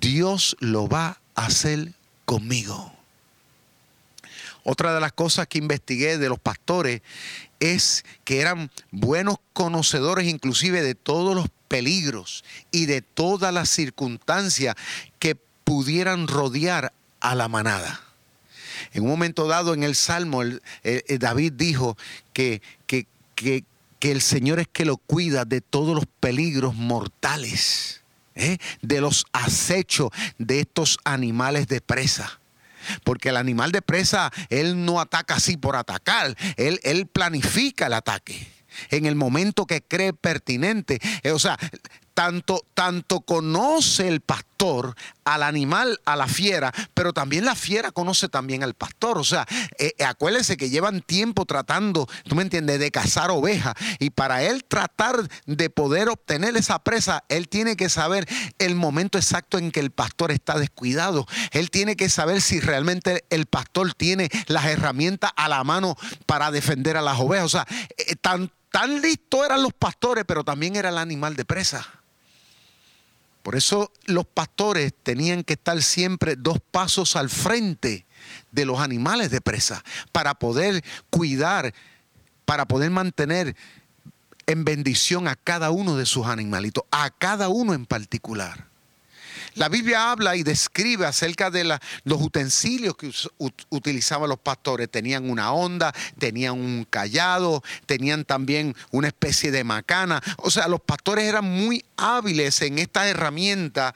Dios 0.00 0.56
lo 0.60 0.88
va 0.88 1.20
a 1.34 1.46
hacer 1.46 1.92
conmigo. 2.24 2.92
Otra 4.64 4.92
de 4.92 5.00
las 5.00 5.12
cosas 5.12 5.46
que 5.46 5.58
investigué 5.58 6.18
de 6.18 6.28
los 6.28 6.40
pastores 6.40 7.02
es 7.60 8.04
que 8.24 8.40
eran 8.40 8.70
buenos 8.90 9.36
conocedores 9.52 10.26
inclusive 10.26 10.82
de 10.82 10.96
todos 10.96 11.36
los 11.36 11.46
peligros 11.68 12.44
y 12.72 12.86
de 12.86 13.00
todas 13.00 13.54
las 13.54 13.68
circunstancias 13.68 14.74
que 15.20 15.36
pudieran 15.64 16.26
rodear 16.26 16.92
a 17.20 17.34
la 17.36 17.46
manada. 17.48 18.00
En 18.92 19.04
un 19.04 19.08
momento 19.08 19.46
dado 19.46 19.72
en 19.72 19.84
el 19.84 19.94
Salmo, 19.94 20.42
David 21.18 21.52
dijo 21.52 21.96
que, 22.32 22.60
que, 22.86 23.06
que 23.36 23.64
el 24.12 24.20
Señor 24.20 24.60
es 24.60 24.68
que 24.68 24.84
lo 24.84 24.96
cuida 24.96 25.44
de 25.44 25.60
todos 25.60 25.94
los 25.94 26.06
peligros 26.20 26.74
mortales, 26.74 28.02
¿eh? 28.36 28.58
de 28.82 29.00
los 29.00 29.26
acechos 29.32 30.10
de 30.38 30.60
estos 30.60 30.98
animales 31.04 31.66
de 31.66 31.80
presa. 31.80 32.40
Porque 33.02 33.30
el 33.30 33.36
animal 33.36 33.72
de 33.72 33.82
presa, 33.82 34.30
él 34.48 34.84
no 34.84 35.00
ataca 35.00 35.34
así 35.34 35.56
por 35.56 35.74
atacar, 35.74 36.36
él, 36.56 36.78
él 36.84 37.06
planifica 37.06 37.86
el 37.86 37.94
ataque 37.94 38.46
en 38.90 39.06
el 39.06 39.16
momento 39.16 39.66
que 39.66 39.82
cree 39.82 40.12
pertinente. 40.12 41.00
Eh, 41.22 41.32
o 41.32 41.38
sea, 41.38 41.58
tanto, 42.16 42.64
tanto 42.72 43.20
conoce 43.20 44.08
el 44.08 44.22
pastor 44.22 44.96
al 45.26 45.42
animal, 45.42 46.00
a 46.06 46.16
la 46.16 46.26
fiera, 46.26 46.72
pero 46.94 47.12
también 47.12 47.44
la 47.44 47.54
fiera 47.54 47.92
conoce 47.92 48.30
también 48.30 48.62
al 48.62 48.72
pastor. 48.72 49.18
O 49.18 49.24
sea, 49.24 49.46
eh, 49.78 49.92
eh, 49.98 50.04
acuérdense 50.04 50.56
que 50.56 50.70
llevan 50.70 51.02
tiempo 51.02 51.44
tratando, 51.44 52.08
tú 52.26 52.34
me 52.34 52.40
entiendes, 52.40 52.80
de 52.80 52.90
cazar 52.90 53.30
ovejas. 53.30 53.74
Y 53.98 54.08
para 54.08 54.42
él 54.42 54.64
tratar 54.64 55.28
de 55.44 55.68
poder 55.68 56.08
obtener 56.08 56.56
esa 56.56 56.78
presa, 56.78 57.22
él 57.28 57.50
tiene 57.50 57.76
que 57.76 57.90
saber 57.90 58.26
el 58.58 58.76
momento 58.76 59.18
exacto 59.18 59.58
en 59.58 59.70
que 59.70 59.80
el 59.80 59.90
pastor 59.90 60.30
está 60.30 60.58
descuidado. 60.58 61.26
Él 61.50 61.70
tiene 61.70 61.96
que 61.96 62.08
saber 62.08 62.40
si 62.40 62.60
realmente 62.60 63.26
el 63.28 63.44
pastor 63.44 63.92
tiene 63.92 64.30
las 64.46 64.64
herramientas 64.64 65.32
a 65.36 65.50
la 65.50 65.62
mano 65.64 65.96
para 66.24 66.50
defender 66.50 66.96
a 66.96 67.02
las 67.02 67.20
ovejas. 67.20 67.44
O 67.44 67.50
sea, 67.50 67.66
eh, 67.98 68.16
tan, 68.16 68.50
tan 68.72 69.02
listos 69.02 69.44
eran 69.44 69.62
los 69.62 69.74
pastores, 69.74 70.24
pero 70.26 70.44
también 70.44 70.76
era 70.76 70.88
el 70.88 70.96
animal 70.96 71.36
de 71.36 71.44
presa. 71.44 71.86
Por 73.46 73.54
eso 73.54 73.92
los 74.06 74.26
pastores 74.26 74.92
tenían 75.04 75.44
que 75.44 75.52
estar 75.52 75.80
siempre 75.80 76.34
dos 76.34 76.58
pasos 76.72 77.14
al 77.14 77.30
frente 77.30 78.04
de 78.50 78.64
los 78.64 78.80
animales 78.80 79.30
de 79.30 79.40
presa 79.40 79.84
para 80.10 80.34
poder 80.34 80.82
cuidar, 81.10 81.72
para 82.44 82.66
poder 82.66 82.90
mantener 82.90 83.54
en 84.48 84.64
bendición 84.64 85.28
a 85.28 85.36
cada 85.36 85.70
uno 85.70 85.96
de 85.96 86.06
sus 86.06 86.26
animalitos, 86.26 86.82
a 86.90 87.08
cada 87.10 87.48
uno 87.48 87.72
en 87.72 87.86
particular. 87.86 88.66
La 89.56 89.70
Biblia 89.70 90.10
habla 90.10 90.36
y 90.36 90.42
describe 90.42 91.06
acerca 91.06 91.50
de 91.50 91.64
los 91.64 92.20
utensilios 92.20 92.94
que 92.94 93.10
utilizaban 93.70 94.28
los 94.28 94.38
pastores. 94.38 94.90
Tenían 94.90 95.30
una 95.30 95.52
onda, 95.52 95.94
tenían 96.18 96.52
un 96.52 96.86
callado, 96.88 97.62
tenían 97.86 98.26
también 98.26 98.76
una 98.90 99.08
especie 99.08 99.50
de 99.50 99.64
macana. 99.64 100.22
O 100.36 100.50
sea, 100.50 100.68
los 100.68 100.82
pastores 100.82 101.24
eran 101.24 101.44
muy 101.46 101.82
hábiles 101.96 102.60
en 102.60 102.78
esta 102.78 103.08
herramienta. 103.08 103.94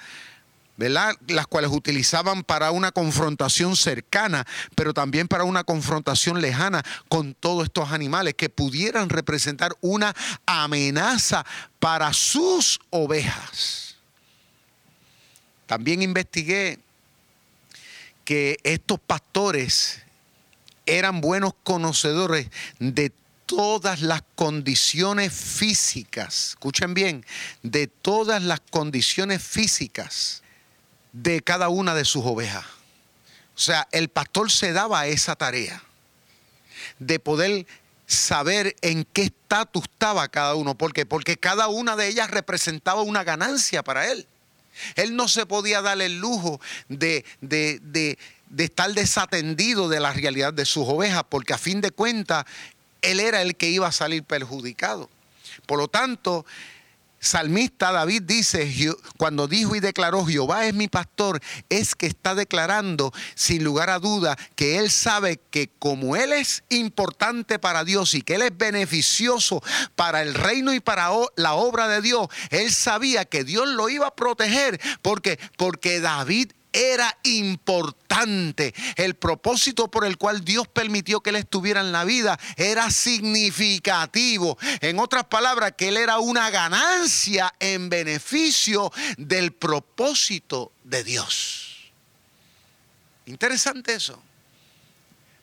¿verdad? 0.79 1.15
Las 1.29 1.47
cuales 1.47 1.71
utilizaban 1.71 2.43
para 2.43 2.71
una 2.71 2.91
confrontación 2.91 3.77
cercana, 3.77 4.47
pero 4.75 4.95
también 4.95 5.29
para 5.29 5.45
una 5.45 5.63
confrontación 5.63 6.41
lejana 6.41 6.83
con 7.11 7.35
todos 7.35 7.65
estos 7.65 7.93
animales 7.93 8.33
que 8.33 8.49
pudieran 8.49 9.11
representar 9.11 9.77
una 9.83 10.17
amenaza 10.47 11.45
para 11.81 12.15
sus 12.15 12.81
ovejas. 12.89 13.90
También 15.71 16.03
investigué 16.03 16.81
que 18.25 18.59
estos 18.65 18.99
pastores 18.99 20.03
eran 20.85 21.21
buenos 21.21 21.53
conocedores 21.63 22.49
de 22.81 23.13
todas 23.47 24.03
las 24.03 24.25
condiciones 24.35 25.33
físicas, 25.33 26.49
escuchen 26.49 26.93
bien, 26.93 27.25
de 27.63 27.87
todas 27.87 28.43
las 28.43 28.59
condiciones 28.59 29.45
físicas 29.45 30.43
de 31.13 31.41
cada 31.41 31.69
una 31.69 31.95
de 31.95 32.05
sus 32.05 32.25
ovejas. 32.27 32.65
O 33.55 33.61
sea, 33.61 33.87
el 33.93 34.09
pastor 34.09 34.51
se 34.51 34.73
daba 34.73 35.07
esa 35.07 35.37
tarea 35.37 35.81
de 36.99 37.21
poder 37.21 37.65
saber 38.09 38.75
en 38.81 39.05
qué 39.05 39.23
estatus 39.23 39.85
estaba 39.85 40.27
cada 40.27 40.57
uno. 40.57 40.75
¿Por 40.75 40.93
qué? 40.93 41.07
Porque 41.07 41.37
cada 41.37 41.69
una 41.69 41.95
de 41.95 42.09
ellas 42.09 42.29
representaba 42.29 43.03
una 43.03 43.23
ganancia 43.23 43.85
para 43.85 44.11
él. 44.11 44.27
Él 44.95 45.17
no 45.17 45.29
se 45.29 45.47
podía 45.47 45.83
dar 45.83 46.01
el 46.01 46.19
lujo 46.19 46.61
de, 46.89 47.25
de, 47.41 48.19
estar 48.57 48.93
desatendido 48.93 49.89
de 49.89 50.01
la 50.01 50.13
realidad 50.13 50.53
de 50.53 50.65
sus 50.65 50.87
ovejas, 50.87 51.25
porque 51.29 51.53
a 51.53 51.59
fin 51.59 51.81
de 51.81 51.91
cuentas, 51.91 52.45
él 53.03 53.21
era 53.21 53.43
el 53.43 53.57
que 53.57 53.71
iba 53.71 53.87
a 53.87 53.93
salir 53.93 54.25
perjudicado. 54.25 55.09
Por 55.67 55.79
lo 55.79 55.89
tanto, 55.89 56.45
salmista 57.21 57.93
David 57.93 58.23
dice, 58.23 58.69
cuando 59.17 59.47
dijo 59.47 59.77
y 59.77 59.81
declaró, 59.81 60.25
Jehová 60.25 60.67
es 60.67 60.75
mi 60.75 60.89
pastor, 60.89 61.41
es 61.69 61.95
que 61.95 62.07
está 62.07 62.35
declarando 62.35 63.13
sin 63.35 63.63
lugar 63.63 63.91
a 63.91 63.99
duda 63.99 64.37
que 64.57 64.79
él 64.79 64.91
sabe 64.91 65.41
que 65.51 65.71
como 65.79 66.17
él 66.17 66.33
es 66.33 66.65
importante 66.71 67.59
para 67.59 67.85
Dios 67.85 68.15
y 68.15 68.23
que 68.23 68.35
él 68.35 68.43
es 68.43 68.57
beneficioso 68.57 69.63
para 69.95 70.23
el 70.23 70.35
reino 70.35 70.73
y 70.73 70.81
para 70.81 71.11
la 71.37 71.55
obra 71.55 71.89
de 71.89 72.01
Dios, 72.01 72.29
él 72.51 72.73
sabía 72.73 73.25
que 73.25 73.45
Dios 73.45 73.69
lo 73.69 73.89
iba 73.89 74.09
a 74.09 74.17
proteger 74.17 74.81
porque 75.03 75.39
porque 75.57 76.01
David 76.01 76.53
era 76.73 77.17
importante. 77.23 78.75
El 78.97 79.15
propósito 79.15 79.91
por 79.91 80.05
el 80.05 80.19
cual 80.19 80.45
Dios 80.45 80.69
permitió 80.69 81.21
que 81.21 81.31
él 81.31 81.37
estuviera 81.37 81.81
en 81.81 81.93
la 81.93 82.05
vida 82.05 82.39
era 82.57 82.91
significativo. 82.91 84.59
En 84.81 84.99
otras 84.99 85.25
palabras, 85.25 85.73
que 85.77 85.89
él 85.89 85.97
era 85.97 86.19
una 86.19 86.51
ganancia 86.51 87.53
en 87.61 87.89
beneficio 87.89 88.93
del 89.17 89.53
propósito 89.53 90.73
de 90.85 91.05
Dios. 91.05 91.93
Interesante 93.27 93.95
eso. 93.95 94.21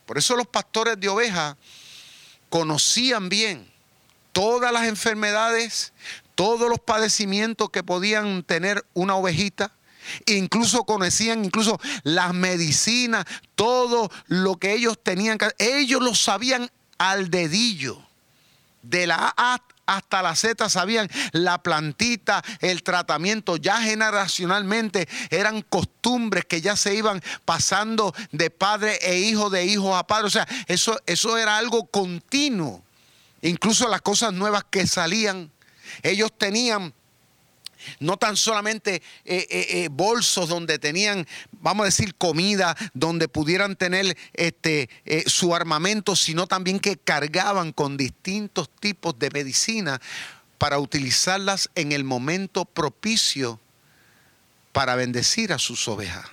Por 0.05 0.17
eso 0.17 0.35
los 0.35 0.47
pastores 0.47 0.99
de 0.99 1.09
ovejas 1.09 1.55
conocían 2.49 3.29
bien 3.29 3.69
todas 4.31 4.71
las 4.71 4.87
enfermedades, 4.87 5.93
todos 6.35 6.69
los 6.69 6.79
padecimientos 6.79 7.69
que 7.69 7.83
podían 7.83 8.43
tener 8.43 8.85
una 8.93 9.15
ovejita 9.15 9.71
Incluso 10.25 10.83
conocían 10.83 11.45
incluso 11.45 11.79
las 12.03 12.33
medicinas, 12.33 13.25
todo 13.55 14.09
lo 14.27 14.57
que 14.57 14.73
ellos 14.73 14.97
tenían 15.01 15.37
ellos 15.57 16.01
lo 16.01 16.15
sabían 16.15 16.69
al 16.97 17.29
dedillo. 17.29 18.01
De 18.81 19.07
la 19.07 19.33
A 19.35 19.61
hasta 19.87 20.21
la 20.21 20.35
Z 20.35 20.69
sabían 20.69 21.09
la 21.31 21.63
plantita, 21.63 22.43
el 22.59 22.83
tratamiento, 22.83 23.55
ya 23.57 23.81
generacionalmente 23.81 25.07
eran 25.31 25.61
costumbres 25.61 26.45
que 26.45 26.61
ya 26.61 26.75
se 26.75 26.93
iban 26.93 27.23
pasando 27.45 28.13
de 28.31 28.49
padre 28.51 28.99
e 29.01 29.19
hijo, 29.19 29.49
de 29.49 29.65
hijo 29.65 29.95
a 29.95 30.05
padre. 30.05 30.27
O 30.27 30.29
sea, 30.29 30.47
eso, 30.67 30.99
eso 31.05 31.37
era 31.37 31.57
algo 31.57 31.85
continuo. 31.87 32.83
Incluso 33.41 33.87
las 33.87 34.01
cosas 34.01 34.33
nuevas 34.33 34.65
que 34.69 34.85
salían, 34.85 35.51
ellos 36.03 36.31
tenían 36.37 36.93
no 37.99 38.17
tan 38.17 38.37
solamente 38.37 38.95
eh, 39.25 39.47
eh, 39.49 39.67
eh, 39.69 39.89
bolsos 39.91 40.49
donde 40.49 40.79
tenían, 40.79 41.27
vamos 41.51 41.83
a 41.83 41.85
decir, 41.85 42.15
comida, 42.15 42.75
donde 42.93 43.27
pudieran 43.27 43.75
tener 43.75 44.17
este, 44.33 44.89
su 45.25 45.55
armamento, 45.55 46.15
sino 46.15 46.47
también 46.47 46.79
que 46.79 46.97
cargaban 46.97 47.71
con 47.71 47.97
distintos 47.97 48.69
tipos 48.79 49.17
de 49.19 49.29
medicina 49.31 50.01
para 50.57 50.79
utilizarlas 50.79 51.69
en 51.75 51.91
el 51.91 52.03
momento 52.03 52.65
propicio 52.65 53.59
para 54.71 54.95
bendecir 54.95 55.53
a 55.53 55.59
sus 55.59 55.87
ovejas. 55.87 56.25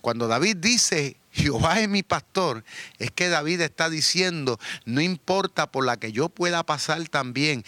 Cuando 0.00 0.28
David 0.28 0.56
dice, 0.56 1.16
Jehová 1.32 1.80
es 1.80 1.88
mi 1.88 2.02
pastor, 2.02 2.64
es 2.98 3.10
que 3.10 3.28
David 3.28 3.60
está 3.60 3.90
diciendo, 3.90 4.58
no 4.84 5.00
importa 5.00 5.70
por 5.70 5.84
la 5.84 5.96
que 5.96 6.12
yo 6.12 6.28
pueda 6.28 6.64
pasar 6.64 7.08
también, 7.08 7.64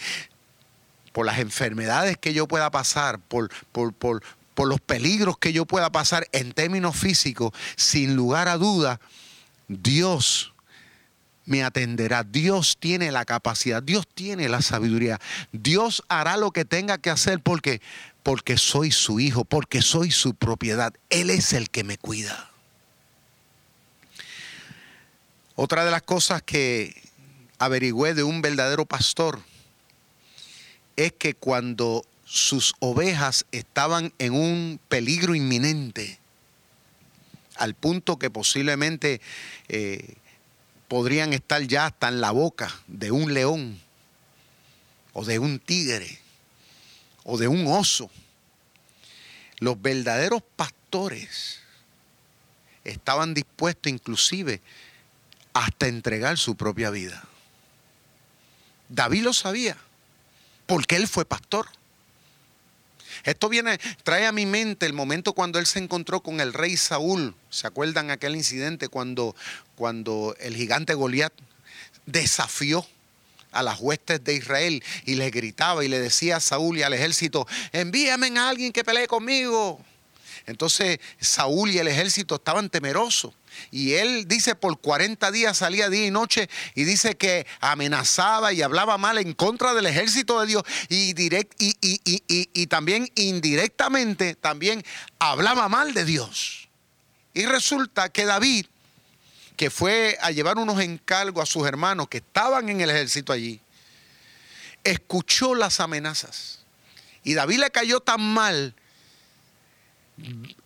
por 1.11 1.25
las 1.25 1.39
enfermedades 1.39 2.17
que 2.17 2.33
yo 2.33 2.47
pueda 2.47 2.71
pasar, 2.71 3.19
por, 3.19 3.49
por, 3.71 3.93
por, 3.93 4.23
por 4.53 4.67
los 4.67 4.79
peligros 4.79 5.37
que 5.37 5.53
yo 5.53 5.65
pueda 5.65 5.91
pasar 5.91 6.27
en 6.31 6.53
términos 6.53 6.95
físicos, 6.95 7.51
sin 7.75 8.15
lugar 8.15 8.47
a 8.47 8.57
duda, 8.57 8.99
Dios 9.67 10.53
me 11.45 11.63
atenderá. 11.63 12.23
Dios 12.23 12.77
tiene 12.79 13.11
la 13.11 13.25
capacidad, 13.25 13.81
Dios 13.83 14.07
tiene 14.13 14.49
la 14.49 14.61
sabiduría. 14.61 15.19
Dios 15.51 16.03
hará 16.07 16.37
lo 16.37 16.51
que 16.51 16.65
tenga 16.65 16.97
que 16.97 17.09
hacer 17.09 17.39
porque 17.39 17.81
porque 18.23 18.57
soy 18.57 18.91
su 18.91 19.19
hijo, 19.19 19.45
porque 19.45 19.81
soy 19.81 20.11
su 20.11 20.35
propiedad. 20.35 20.93
Él 21.09 21.29
es 21.29 21.53
el 21.53 21.69
que 21.69 21.83
me 21.83 21.97
cuida. 21.97 22.49
Otra 25.55 25.85
de 25.85 25.91
las 25.91 26.03
cosas 26.03 26.41
que 26.41 27.01
averigüé 27.57 28.13
de 28.13 28.23
un 28.23 28.41
verdadero 28.41 28.85
pastor 28.85 29.41
es 30.95 31.13
que 31.13 31.33
cuando 31.33 32.05
sus 32.25 32.75
ovejas 32.79 33.45
estaban 33.51 34.13
en 34.19 34.33
un 34.33 34.79
peligro 34.87 35.35
inminente, 35.35 36.19
al 37.55 37.75
punto 37.75 38.17
que 38.17 38.29
posiblemente 38.29 39.21
eh, 39.67 40.15
podrían 40.87 41.33
estar 41.33 41.61
ya 41.63 41.87
hasta 41.87 42.07
en 42.07 42.21
la 42.21 42.31
boca 42.31 42.73
de 42.87 43.11
un 43.11 43.33
león, 43.33 43.79
o 45.13 45.25
de 45.25 45.39
un 45.39 45.59
tigre, 45.59 46.19
o 47.23 47.37
de 47.37 47.47
un 47.47 47.67
oso. 47.67 48.09
Los 49.59 49.81
verdaderos 49.81 50.41
pastores 50.55 51.59
estaban 52.83 53.33
dispuestos 53.33 53.91
inclusive 53.91 54.61
hasta 55.53 55.87
entregar 55.87 56.37
su 56.37 56.55
propia 56.55 56.89
vida. 56.89 57.23
David 58.89 59.23
lo 59.23 59.33
sabía, 59.33 59.77
porque 60.71 60.95
él 60.95 61.05
fue 61.09 61.25
pastor. 61.25 61.67
Esto 63.25 63.49
viene, 63.49 63.77
trae 64.03 64.25
a 64.25 64.31
mi 64.31 64.45
mente 64.45 64.85
el 64.85 64.93
momento 64.93 65.33
cuando 65.33 65.59
él 65.59 65.65
se 65.65 65.79
encontró 65.79 66.21
con 66.21 66.39
el 66.39 66.53
rey 66.53 66.77
Saúl. 66.77 67.35
¿Se 67.49 67.67
acuerdan 67.67 68.09
aquel 68.09 68.37
incidente 68.37 68.87
cuando, 68.87 69.35
cuando 69.75 70.33
el 70.39 70.55
gigante 70.55 70.93
Goliat 70.93 71.33
desafió 72.05 72.87
a 73.51 73.63
las 73.63 73.81
huestes 73.81 74.23
de 74.23 74.35
Israel 74.35 74.81
y 75.05 75.15
le 75.15 75.29
gritaba 75.29 75.83
y 75.83 75.89
le 75.89 75.99
decía 75.99 76.37
a 76.37 76.39
Saúl 76.39 76.77
y 76.77 76.83
al 76.83 76.93
ejército, 76.93 77.45
envíame 77.73 78.31
a 78.39 78.47
alguien 78.47 78.71
que 78.71 78.85
pelee 78.85 79.07
conmigo. 79.07 79.83
Entonces 80.45 81.01
Saúl 81.19 81.71
y 81.71 81.79
el 81.79 81.89
ejército 81.89 82.35
estaban 82.35 82.69
temerosos. 82.69 83.33
Y 83.69 83.93
él 83.93 84.27
dice 84.27 84.55
por 84.55 84.79
40 84.79 85.31
días 85.31 85.57
salía 85.57 85.89
día 85.89 86.07
y 86.07 86.11
noche 86.11 86.49
y 86.75 86.83
dice 86.83 87.15
que 87.15 87.45
amenazaba 87.59 88.53
y 88.53 88.61
hablaba 88.61 88.97
mal 88.97 89.17
en 89.17 89.33
contra 89.33 89.73
del 89.73 89.85
ejército 89.85 90.39
de 90.41 90.47
Dios 90.47 90.63
y, 90.89 91.13
direct, 91.13 91.53
y, 91.61 91.75
y, 91.81 92.67
también 92.67 93.09
indirectamente 93.15 94.35
también 94.35 94.83
hablaba 95.19 95.69
mal 95.69 95.93
de 95.93 96.05
Dios. 96.05 96.69
Y 97.33 97.45
resulta 97.45 98.09
que 98.09 98.25
David, 98.25 98.65
que 99.55 99.69
fue 99.69 100.17
a 100.21 100.31
llevar 100.31 100.57
unos 100.57 100.81
encargos 100.81 101.43
a 101.43 101.51
sus 101.51 101.67
hermanos 101.67 102.07
que 102.07 102.17
estaban 102.17 102.69
en 102.69 102.81
el 102.81 102.89
ejército 102.89 103.31
allí, 103.31 103.61
escuchó 104.83 105.55
las 105.55 105.79
amenazas. 105.79 106.59
Y 107.23 107.35
David 107.35 107.59
le 107.59 107.69
cayó 107.69 107.99
tan 107.99 108.21
mal 108.21 108.75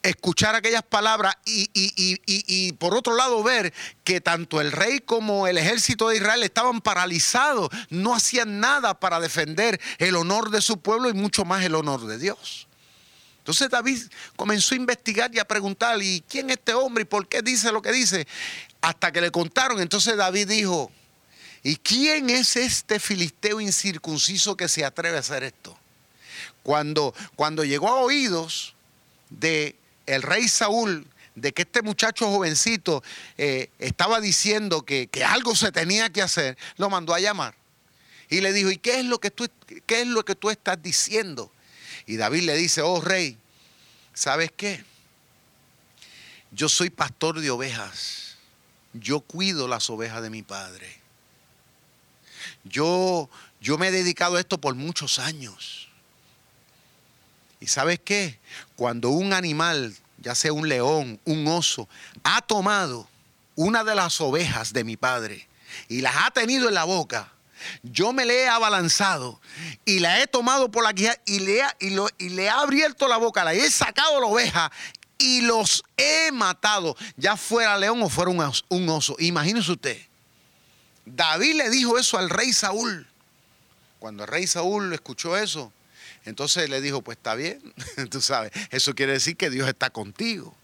escuchar 0.04 0.56
aquellas 0.56 0.84
palabras 0.84 1.36
y, 1.46 2.74
por 2.74 2.94
otro 2.96 3.16
lado 3.16 3.42
ver 3.44 3.74
que 4.04 4.22
tanto 4.22 4.62
el 4.62 4.72
rey 4.72 5.00
como 5.00 5.48
el 5.48 5.58
ejército 5.58 6.10
de 6.10 6.18
Israel 6.18 6.44
estaban 6.44 6.82
paralizados, 6.82 7.70
no 7.90 8.14
hacían 8.14 8.60
nada 8.60 9.00
para 9.00 9.20
defender 9.20 9.80
el 9.98 10.16
honor 10.16 10.50
de 10.50 10.62
su 10.62 10.80
pueblo 10.80 11.10
y 11.10 11.14
mucho 11.14 11.46
más 11.46 11.64
el 11.64 11.76
honor 11.76 12.06
de 12.06 12.18
Dios. 12.18 12.68
Entonces 13.40 13.70
David 13.70 14.02
comenzó 14.36 14.74
a 14.74 14.78
investigar 14.78 15.34
y 15.34 15.40
a 15.40 15.46
preguntar, 15.46 16.02
¿y 16.02 16.24
quién 16.28 16.50
es 16.50 16.58
este 16.58 16.74
hombre 16.74 17.04
y 17.04 17.06
por 17.06 17.28
qué 17.28 17.42
dice 17.42 17.72
lo 17.72 17.82
que 17.82 17.92
dice? 17.92 18.28
Hasta 18.82 19.12
que 19.12 19.22
le 19.22 19.32
contaron, 19.32 19.80
entonces 19.80 20.18
David 20.18 20.48
dijo, 20.48 20.92
¿y 21.64 21.76
quién 21.78 22.30
es 22.30 22.56
este 22.56 23.00
filisteo 23.00 23.62
incircunciso 23.62 24.58
que 24.58 24.68
se 24.68 24.84
atreve 24.84 25.18
a 25.18 25.20
hacer 25.20 25.44
esto? 25.44 25.78
Cuando, 26.64 27.14
cuando 27.36 27.64
llegó 27.64 27.90
a 27.90 28.02
oídos 28.02 28.75
de 29.30 29.76
el 30.06 30.22
rey 30.22 30.48
Saúl, 30.48 31.08
de 31.36 31.54
que 31.54 31.64
este 31.64 31.82
muchacho 31.82 32.30
jovencito 32.30 33.04
eh, 33.38 33.70
estaba 33.80 34.22
diciendo 34.22 34.84
que, 34.84 35.08
que, 35.08 35.24
algo 35.24 35.56
se 35.56 35.72
tenía 35.72 36.10
que 36.10 36.22
hacer, 36.22 36.58
lo 36.78 36.90
mandó 36.90 37.14
a 37.14 37.20
llamar. 37.20 37.56
Y 38.30 38.42
le 38.42 38.54
dijo, 38.54 38.72
¿y 38.72 38.78
qué 38.78 39.00
es 39.00 39.06
lo 39.06 39.20
que 39.20 39.32
tú, 39.32 39.48
qué 39.86 40.02
es 40.02 40.08
lo 40.08 40.24
que 40.24 40.36
tú 40.36 40.50
estás 40.50 40.82
diciendo? 40.82 41.52
Y 42.06 42.18
David 42.18 42.44
le 42.44 42.56
dice, 42.56 42.82
oh 42.82 43.02
rey, 43.02 43.38
¿sabes 44.14 44.52
qué? 44.56 44.84
Yo 46.52 46.70
soy 46.70 46.90
pastor 46.90 47.40
de 47.42 47.50
ovejas. 47.50 48.38
Yo 48.94 49.20
cuido 49.20 49.68
las 49.68 49.90
ovejas 49.90 50.22
de 50.22 50.30
mi 50.30 50.42
padre. 50.42 51.02
Yo, 52.64 53.30
yo 53.60 53.78
me 53.78 53.90
he 53.90 53.92
dedicado 53.92 54.38
a 54.38 54.40
esto 54.40 54.60
por 54.60 54.74
muchos 54.76 55.20
años. 55.20 55.90
¿Y 57.66 57.68
sabes 57.68 58.00
qué? 58.00 58.38
Cuando 58.76 59.10
un 59.10 59.34
animal, 59.34 59.96
ya 60.20 60.36
sea 60.36 60.54
un 60.54 60.70
león, 60.70 61.20
un 61.26 61.48
oso, 61.48 61.90
ha 62.24 62.40
tomado 62.44 63.10
una 63.56 63.84
de 63.84 63.96
las 63.96 64.22
ovejas 64.22 64.72
de 64.72 64.84
mi 64.84 64.98
padre 64.98 65.48
y 65.90 66.02
las 66.02 66.14
ha 66.16 66.30
tenido 66.30 66.68
en 66.68 66.76
la 66.76 66.84
boca, 66.84 67.34
yo 67.82 68.14
me 68.14 68.24
le 68.24 68.44
he 68.44 68.48
abalanzado 68.48 69.42
y 69.84 69.98
la 69.98 70.22
he 70.22 70.28
tomado 70.28 70.70
por 70.70 70.84
la 70.84 70.94
guía 70.94 71.20
y 71.26 71.40
le, 71.40 71.64
y, 71.80 72.40
he 72.40 72.50
abierto 72.52 73.08
la 73.08 73.18
boca, 73.18 73.44
la 73.44 73.56
he 73.56 73.72
sacado 73.72 74.22
la 74.22 74.28
oveja 74.28 74.72
y 75.18 75.42
los 75.42 75.84
he 75.98 76.32
matado, 76.32 76.96
ya 77.18 77.36
fuera 77.36 77.80
león 77.80 78.00
o 78.04 78.10
fuera 78.10 78.30
un 78.30 78.54
un 78.68 78.90
oso. 78.90 79.16
Imagínese 79.18 79.72
usted. 79.72 80.00
David 81.04 81.56
le 81.56 81.72
dijo 81.72 81.98
eso 81.98 82.20
al 82.20 82.30
rey 82.30 82.54
Saúl. 82.54 83.08
Cuando 83.98 84.22
el 84.22 84.30
rey 84.30 84.46
Saúl 84.46 84.94
escuchó 84.94 85.36
eso, 85.36 85.74
entonces 86.26 86.70
le 86.70 86.82
dijo, 86.82 87.02
pues 87.02 87.18
está 87.18 87.36
bien, 87.36 87.74
tú 88.10 88.22
sabes, 88.22 88.52
eso 88.72 88.96
quiere 88.96 89.14
decir 89.14 89.38
que 89.38 89.50
Dios 89.50 89.68
está 89.68 89.90
contigo. 89.90 90.56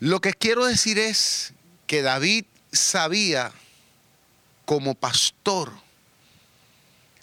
Lo 0.00 0.20
que 0.20 0.32
quiero 0.32 0.64
decir 0.64 0.98
es 0.98 1.52
que 1.86 2.02
David 2.02 2.44
sabía 2.72 3.52
como 4.64 4.94
pastor 4.94 5.72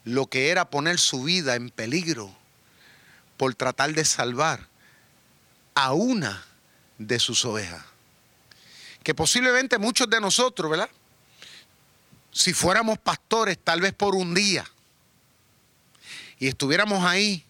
lo 0.03 0.27
que 0.27 0.49
era 0.49 0.69
poner 0.69 0.99
su 0.99 1.23
vida 1.23 1.55
en 1.55 1.69
peligro 1.69 2.35
por 3.35 3.55
tratar 3.55 3.93
de 3.93 4.05
salvar 4.05 4.67
a 5.75 5.93
una 5.93 6.45
de 6.97 7.19
sus 7.19 7.45
ovejas. 7.45 7.83
Que 9.03 9.13
posiblemente 9.13 9.77
muchos 9.77 10.09
de 10.09 10.19
nosotros, 10.19 10.69
¿verdad? 10.69 10.89
Si 12.31 12.53
fuéramos 12.53 12.97
pastores, 12.99 13.57
tal 13.63 13.81
vez 13.81 13.93
por 13.93 14.15
un 14.15 14.33
día, 14.33 14.69
y 16.39 16.47
estuviéramos 16.47 17.03
ahí 17.03 17.43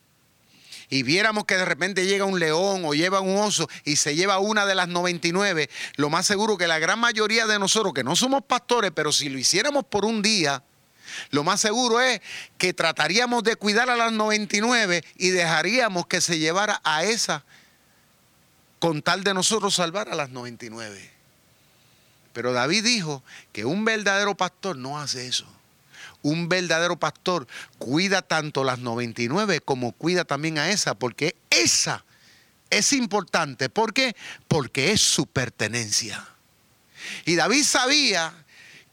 y 0.89 1.03
viéramos 1.03 1.45
que 1.45 1.57
de 1.57 1.65
repente 1.65 2.05
llega 2.05 2.25
un 2.25 2.39
león 2.39 2.83
o 2.85 2.93
lleva 2.93 3.19
un 3.19 3.37
oso 3.37 3.67
y 3.83 3.97
se 3.97 4.15
lleva 4.15 4.39
una 4.39 4.65
de 4.65 4.75
las 4.75 4.87
99, 4.87 5.69
lo 5.97 6.09
más 6.09 6.25
seguro 6.25 6.57
que 6.57 6.67
la 6.67 6.79
gran 6.79 6.99
mayoría 6.99 7.45
de 7.45 7.59
nosotros, 7.59 7.93
que 7.93 8.03
no 8.03 8.15
somos 8.15 8.43
pastores, 8.43 8.91
pero 8.95 9.11
si 9.11 9.27
lo 9.27 9.37
hiciéramos 9.37 9.85
por 9.85 10.05
un 10.05 10.21
día, 10.21 10.63
lo 11.31 11.43
más 11.43 11.59
seguro 11.59 11.99
es 11.99 12.21
que 12.57 12.73
trataríamos 12.73 13.43
de 13.43 13.55
cuidar 13.57 13.89
a 13.89 13.95
las 13.95 14.13
99 14.13 15.03
y 15.17 15.29
dejaríamos 15.29 16.07
que 16.07 16.21
se 16.21 16.39
llevara 16.39 16.79
a 16.83 17.03
esa 17.03 17.43
con 18.79 19.01
tal 19.01 19.23
de 19.23 19.33
nosotros 19.33 19.75
salvar 19.75 20.09
a 20.09 20.15
las 20.15 20.29
99. 20.29 21.11
Pero 22.31 22.53
David 22.53 22.83
dijo 22.83 23.23
que 23.51 23.65
un 23.65 23.83
verdadero 23.83 24.35
pastor 24.35 24.77
no 24.77 24.99
hace 24.99 25.27
eso 25.27 25.56
un 26.21 26.49
verdadero 26.49 26.97
pastor 26.97 27.47
cuida 27.77 28.21
tanto 28.21 28.63
las 28.63 28.79
99 28.79 29.61
como 29.61 29.91
cuida 29.91 30.25
también 30.25 30.57
a 30.57 30.69
esa, 30.69 30.95
porque 30.95 31.35
esa 31.49 32.03
es 32.69 32.93
importante. 32.93 33.69
¿Por 33.69 33.93
qué? 33.93 34.15
Porque 34.47 34.91
es 34.91 35.01
su 35.01 35.25
pertenencia. 35.27 36.27
Y 37.25 37.35
David 37.35 37.63
sabía 37.63 38.33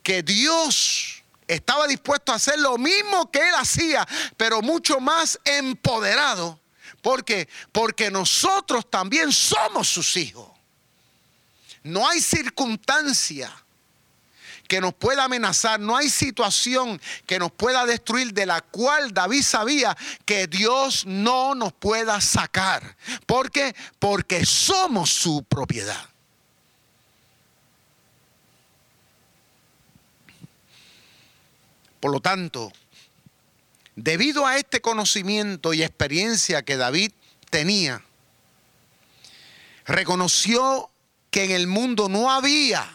que 0.03 0.23
Dios 0.23 1.23
estaba 1.49 1.87
dispuesto 1.87 2.33
a 2.33 2.37
hacer 2.37 2.59
lo 2.59 2.79
mismo 2.79 3.31
que 3.31 3.41
él 3.41 3.55
hacía, 3.57 4.07
pero 4.37 4.63
mucho 4.63 5.01
más 5.01 5.39
empoderado. 5.45 6.61
¿Por 7.03 7.25
qué? 7.25 7.49
Porque 7.73 8.11
nosotros 8.11 8.89
también 8.91 9.33
somos 9.33 9.89
sus 9.89 10.17
hijos. 10.17 10.51
No 11.83 12.09
hay 12.09 12.21
circunstancia 12.21 13.53
que 14.69 14.81
nos 14.81 14.95
pueda 14.95 15.25
amenazar, 15.25 15.79
no 15.81 15.97
hay 15.97 16.09
situación 16.09 17.01
que 17.27 17.39
nos 17.39 17.53
pueda 17.53 17.87
destruir 17.87 18.33
de 18.33 18.47
la 18.47 18.61
cual 18.61 19.13
David 19.13 19.43
sabía 19.43 19.97
que 20.25 20.47
Dios 20.47 21.05
no 21.07 21.55
nos 21.55 21.73
pueda 21.73 22.21
sacar. 22.21 22.97
¿Por 23.27 23.51
qué? 23.51 23.75
Porque 23.99 24.45
somos 24.47 25.11
su 25.11 25.45
propiedad. 25.45 26.09
Por 32.01 32.13
lo 32.13 32.21
tanto, 32.21 32.71
debido 33.97 34.47
a 34.47 34.59
este 34.59 34.81
conocimiento 34.81 35.73
y 35.73 35.83
experiencia 35.83 36.63
que 36.63 36.77
David 36.77 37.13
tenía, 37.49 38.03
reconoció 39.87 40.91
que 41.31 41.45
en 41.45 41.51
el 41.53 41.67
mundo 41.67 42.09
no 42.09 42.31
había 42.31 42.91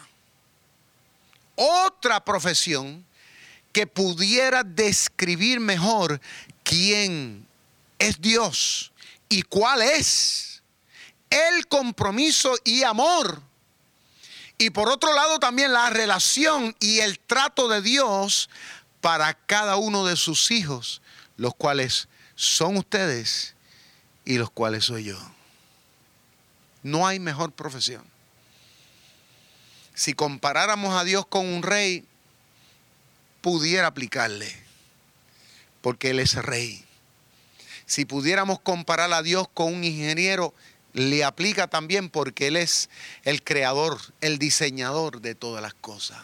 otra 1.60 2.24
profesión 2.24 3.04
que 3.70 3.86
pudiera 3.86 4.64
describir 4.64 5.60
mejor 5.60 6.20
quién 6.64 7.46
es 7.98 8.18
Dios 8.18 8.92
y 9.28 9.42
cuál 9.42 9.82
es 9.82 10.62
el 11.28 11.66
compromiso 11.68 12.56
y 12.64 12.82
amor. 12.82 13.42
Y 14.56 14.70
por 14.70 14.88
otro 14.88 15.14
lado 15.14 15.38
también 15.38 15.72
la 15.72 15.90
relación 15.90 16.74
y 16.80 17.00
el 17.00 17.18
trato 17.18 17.68
de 17.68 17.82
Dios 17.82 18.48
para 19.02 19.34
cada 19.34 19.76
uno 19.76 20.06
de 20.06 20.16
sus 20.16 20.50
hijos, 20.50 21.02
los 21.36 21.54
cuales 21.54 22.08
son 22.36 22.78
ustedes 22.78 23.54
y 24.24 24.38
los 24.38 24.50
cuales 24.50 24.86
soy 24.86 25.04
yo. 25.04 25.18
No 26.82 27.06
hay 27.06 27.18
mejor 27.18 27.52
profesión 27.52 28.10
si 29.94 30.14
comparáramos 30.14 30.94
a 30.94 31.04
Dios 31.04 31.26
con 31.26 31.46
un 31.46 31.62
rey, 31.62 32.04
pudiera 33.40 33.86
aplicarle, 33.86 34.54
porque 35.80 36.10
Él 36.10 36.20
es 36.20 36.34
rey. 36.34 36.84
Si 37.86 38.04
pudiéramos 38.04 38.60
comparar 38.60 39.12
a 39.12 39.22
Dios 39.22 39.48
con 39.52 39.74
un 39.74 39.84
ingeniero, 39.84 40.54
le 40.92 41.24
aplica 41.24 41.68
también 41.68 42.08
porque 42.08 42.48
Él 42.48 42.56
es 42.56 42.88
el 43.24 43.42
creador, 43.42 43.98
el 44.20 44.38
diseñador 44.38 45.20
de 45.20 45.34
todas 45.34 45.62
las 45.62 45.74
cosas. 45.74 46.18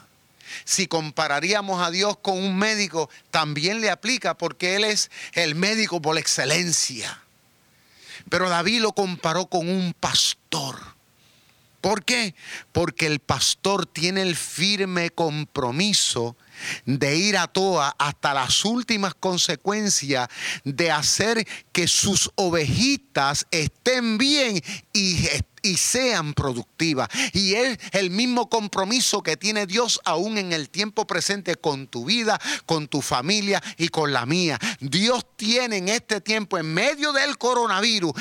si 0.65 0.87
compararíamos 0.87 1.83
a 1.83 1.91
Dios 1.91 2.17
con 2.23 2.39
un 2.39 2.57
médico, 2.57 3.11
también 3.31 3.81
le 3.81 3.91
aplica 3.91 4.39
porque 4.39 4.77
Él 4.77 4.85
es 4.85 5.11
el 5.33 5.55
médico 5.55 6.01
por 6.01 6.17
excelencia. 6.19 7.21
Pero 8.31 8.49
David 8.49 8.81
lo 8.81 8.93
comparó 8.93 9.47
con 9.47 9.69
un 9.69 9.93
pastor. 9.93 10.96
¿Por 11.87 12.05
qué? 12.05 12.35
Porque 12.73 13.07
el 13.07 13.21
pastor 13.21 13.87
tiene 13.87 14.23
el 14.23 14.35
firme 14.35 15.11
compromiso 15.11 16.37
de 16.85 17.17
ir 17.17 17.37
a 17.37 17.47
toa 17.47 17.95
hasta 17.97 18.35
las 18.35 18.65
últimas 18.65 19.15
consecuencias 19.15 20.27
de 20.65 20.91
hacer 20.91 21.47
que 21.71 21.87
sus 21.87 22.33
ovejitas 22.35 23.47
estén 23.53 24.19
bien 24.19 24.61
y 24.93 25.29
y 25.67 25.77
sean 25.77 26.33
productivas. 26.33 27.09
Y 27.33 27.55
es 27.55 27.79
el 27.93 28.11
mismo 28.11 28.49
compromiso 28.49 29.23
que 29.23 29.37
tiene 29.37 29.67
Dios 29.67 30.01
aún 30.05 30.39
en 30.39 30.53
el 30.53 30.71
tiempo 30.71 31.07
presente 31.07 31.57
con 31.57 31.89
tu 31.89 32.05
vida, 32.05 32.41
con 32.67 32.87
tu 32.87 33.03
familia 33.03 33.63
y 33.77 33.89
con 33.89 34.13
la 34.13 34.27
mía. 34.27 34.59
Dios 34.81 35.27
tiene 35.37 35.79
en 35.79 35.89
este 35.89 36.21
tiempo, 36.21 36.57
en 36.59 36.73
medio 36.73 37.13
del 37.13 37.37
coronavirus, 37.37 38.13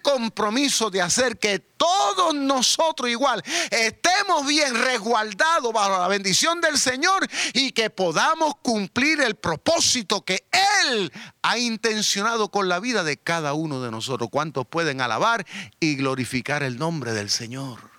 compromiso 0.00 0.90
de 0.90 1.02
hacer 1.02 1.38
que 1.38 1.58
todos 1.58 2.34
nosotros 2.34 3.10
igual 3.10 3.42
estemos 3.70 4.46
bien 4.46 4.74
resguardados 4.74 5.72
bajo 5.72 6.00
la 6.00 6.08
bendición 6.08 6.60
del 6.60 6.78
Señor 6.78 7.26
y 7.52 7.72
que 7.72 7.90
podamos 7.90 8.54
cumplir 8.62 9.20
el 9.20 9.34
propósito 9.36 10.24
que 10.24 10.44
Él 10.82 11.12
ha 11.42 11.58
intencionado 11.58 12.50
con 12.50 12.68
la 12.68 12.80
vida 12.80 13.04
de 13.04 13.16
cada 13.16 13.54
uno 13.54 13.82
de 13.82 13.90
nosotros. 13.90 14.28
¿Cuántos 14.30 14.66
pueden 14.66 15.00
alabar 15.00 15.46
y 15.80 15.96
glorificar 15.96 16.62
el 16.62 16.78
nombre 16.78 17.12
del 17.12 17.30
Señor? 17.30 17.90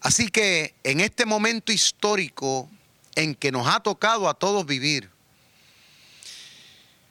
Así 0.00 0.28
que 0.28 0.74
en 0.82 1.00
este 1.00 1.26
momento 1.26 1.72
histórico 1.72 2.68
en 3.16 3.34
que 3.34 3.52
nos 3.52 3.66
ha 3.66 3.80
tocado 3.80 4.28
a 4.28 4.34
todos 4.34 4.64
vivir, 4.64 5.09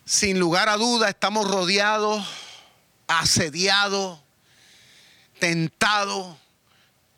sin 0.10 0.40
lugar 0.40 0.70
a 0.70 0.76
duda 0.76 1.08
estamos 1.08 1.48
rodeados 1.48 2.26
asediado, 3.08 4.24
tentado, 5.38 6.36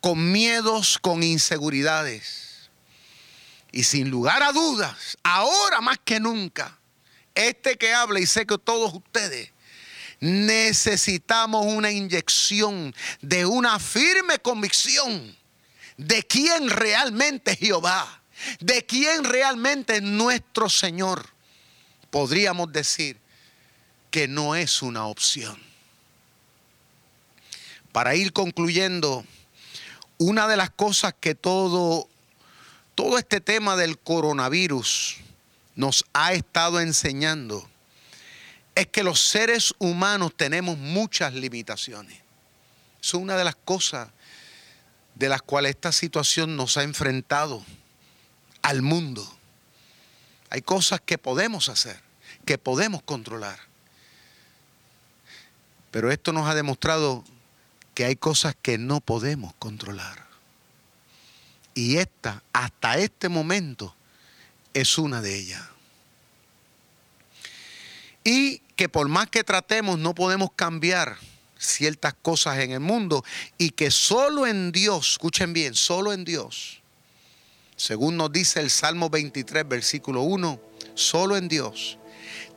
con 0.02 0.34
miedos, 0.34 0.98
con 1.00 1.24
inseguridades. 1.24 2.70
Y 3.72 3.86
sin 3.86 4.10
lugar 4.10 4.44
a 4.44 4.52
dudas, 4.52 5.18
ahora 5.24 5.80
más 5.80 6.00
que 6.04 6.20
nunca, 6.20 6.78
este 7.34 7.78
que 7.78 7.94
habla 7.94 8.20
y 8.20 8.26
sé 8.26 8.46
que 8.46 8.58
todos 8.58 8.94
ustedes 8.94 9.52
necesitamos 10.20 11.66
una 11.68 11.92
inyección 11.92 12.94
de 13.22 13.46
una 13.46 13.80
firme 13.80 14.40
convicción 14.40 15.38
de 15.96 16.24
quién 16.24 16.70
realmente 16.70 17.52
es 17.52 17.60
Jehová, 17.60 18.22
de 18.60 18.86
quién 18.86 19.24
realmente 19.24 19.96
es 19.96 20.04
nuestro 20.04 20.70
Señor. 20.70 21.31
Podríamos 22.12 22.72
decir 22.72 23.18
que 24.12 24.28
no 24.28 24.56
es 24.56 24.82
una 24.82 25.08
opción 25.08 25.72
para 27.92 28.16
ir 28.16 28.34
concluyendo, 28.34 29.26
una 30.18 30.48
de 30.48 30.58
las 30.58 30.70
cosas 30.70 31.14
que 31.20 31.36
todo, 31.36 32.08
todo 32.96 33.18
este 33.18 33.42
tema 33.42 33.76
del 33.76 33.98
coronavirus 33.98 35.18
nos 35.76 36.06
ha 36.14 36.34
estado 36.34 36.80
enseñando 36.80 37.68
es 38.76 38.88
que 38.88 39.04
los 39.04 39.20
seres 39.20 39.74
humanos 39.80 40.32
tenemos 40.36 40.78
muchas 40.78 41.34
limitaciones. 41.34 42.20
Es 43.02 43.14
una 43.14 43.36
de 43.36 43.44
las 43.44 43.56
cosas 43.56 44.10
de 45.16 45.28
las 45.28 45.42
cuales 45.42 45.72
esta 45.72 45.92
situación 45.92 46.56
nos 46.56 46.78
ha 46.78 46.84
enfrentado 46.84 47.66
al 48.62 48.82
mundo. 48.82 49.28
Hay 50.52 50.62
cosas 50.62 51.00
que 51.00 51.18
podemos 51.18 51.70
hacer, 51.70 51.98
que 52.46 52.58
podemos 52.58 53.02
controlar. 53.02 53.58
Pero 55.92 56.12
esto 56.12 56.34
nos 56.34 56.48
ha 56.48 56.54
demostrado 56.54 57.24
que 57.96 58.04
hay 58.04 58.18
cosas 58.18 58.56
que 58.62 58.78
no 58.78 59.00
podemos 59.00 59.54
controlar. 59.56 60.28
Y 61.74 61.98
esta, 61.98 62.44
hasta 62.52 62.98
este 62.98 63.30
momento, 63.30 63.96
es 64.74 64.98
una 64.98 65.22
de 65.22 65.38
ellas. 65.38 65.64
Y 68.26 68.60
que 68.76 68.90
por 68.90 69.08
más 69.08 69.30
que 69.30 69.46
tratemos, 69.46 70.00
no 70.00 70.14
podemos 70.14 70.52
cambiar 70.54 71.18
ciertas 71.58 72.14
cosas 72.22 72.58
en 72.60 72.72
el 72.72 72.82
mundo 72.82 73.24
y 73.58 73.70
que 73.70 73.90
solo 73.90 74.46
en 74.48 74.74
Dios, 74.74 75.14
escuchen 75.14 75.54
bien, 75.54 75.76
solo 75.76 76.12
en 76.12 76.26
Dios, 76.26 76.81
según 77.82 78.16
nos 78.16 78.32
dice 78.32 78.60
el 78.60 78.70
Salmo 78.70 79.10
23, 79.10 79.68
versículo 79.68 80.22
1, 80.22 80.60
solo 80.94 81.36
en 81.36 81.48
Dios 81.48 81.98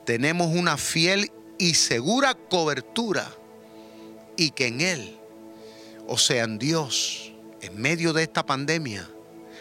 tenemos 0.04 0.48
una 0.48 0.76
fiel 0.76 1.32
y 1.56 1.72
segura 1.72 2.34
cobertura 2.34 3.34
y 4.36 4.50
que 4.50 4.66
en 4.66 4.82
Él 4.82 5.18
o 6.06 6.18
sea, 6.18 6.44
en 6.44 6.58
Dios, 6.58 7.32
en 7.62 7.80
medio 7.80 8.12
de 8.12 8.24
esta 8.24 8.44
pandemia, 8.44 9.08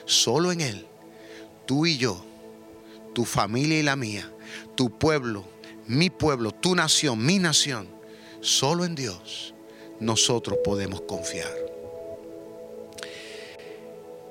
solo 0.03 0.51
en 0.51 0.59
Él, 0.59 0.85
tú 1.65 1.85
y 1.85 1.97
yo, 1.97 2.25
tu 3.15 3.23
familia 3.23 3.79
y 3.79 3.83
la 3.83 3.95
mía, 3.95 4.29
tu 4.75 4.97
pueblo, 4.99 5.45
mi 5.87 6.09
pueblo, 6.09 6.51
tu 6.51 6.75
nación, 6.75 7.25
mi 7.25 7.39
nación, 7.39 7.87
solo 8.41 8.83
en 8.83 8.95
Dios 8.95 9.53
nosotros 10.01 10.59
podemos 10.61 11.03
confiar. 11.03 11.82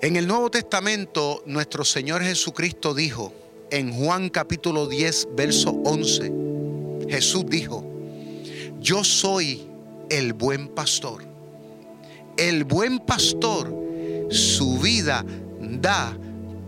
En 0.03 0.17
el 0.17 0.27
Nuevo 0.27 0.51
Testamento, 0.51 1.43
nuestro 1.47 1.85
Señor 1.85 2.23
Jesucristo 2.23 2.93
dijo, 2.93 3.33
en 3.71 3.93
Juan 3.93 4.29
capítulo 4.29 4.87
10, 4.87 5.29
verso 5.35 5.71
11, 5.71 6.33
Jesús 7.09 7.47
dijo, 7.49 7.85
yo 8.81 9.05
soy 9.05 9.67
el 10.11 10.35
buen 10.35 10.69
pastor 10.69 11.33
el 12.37 12.65
buen 12.65 12.99
pastor 12.99 13.75
su 14.31 14.79
vida 14.79 15.25
da 15.61 16.17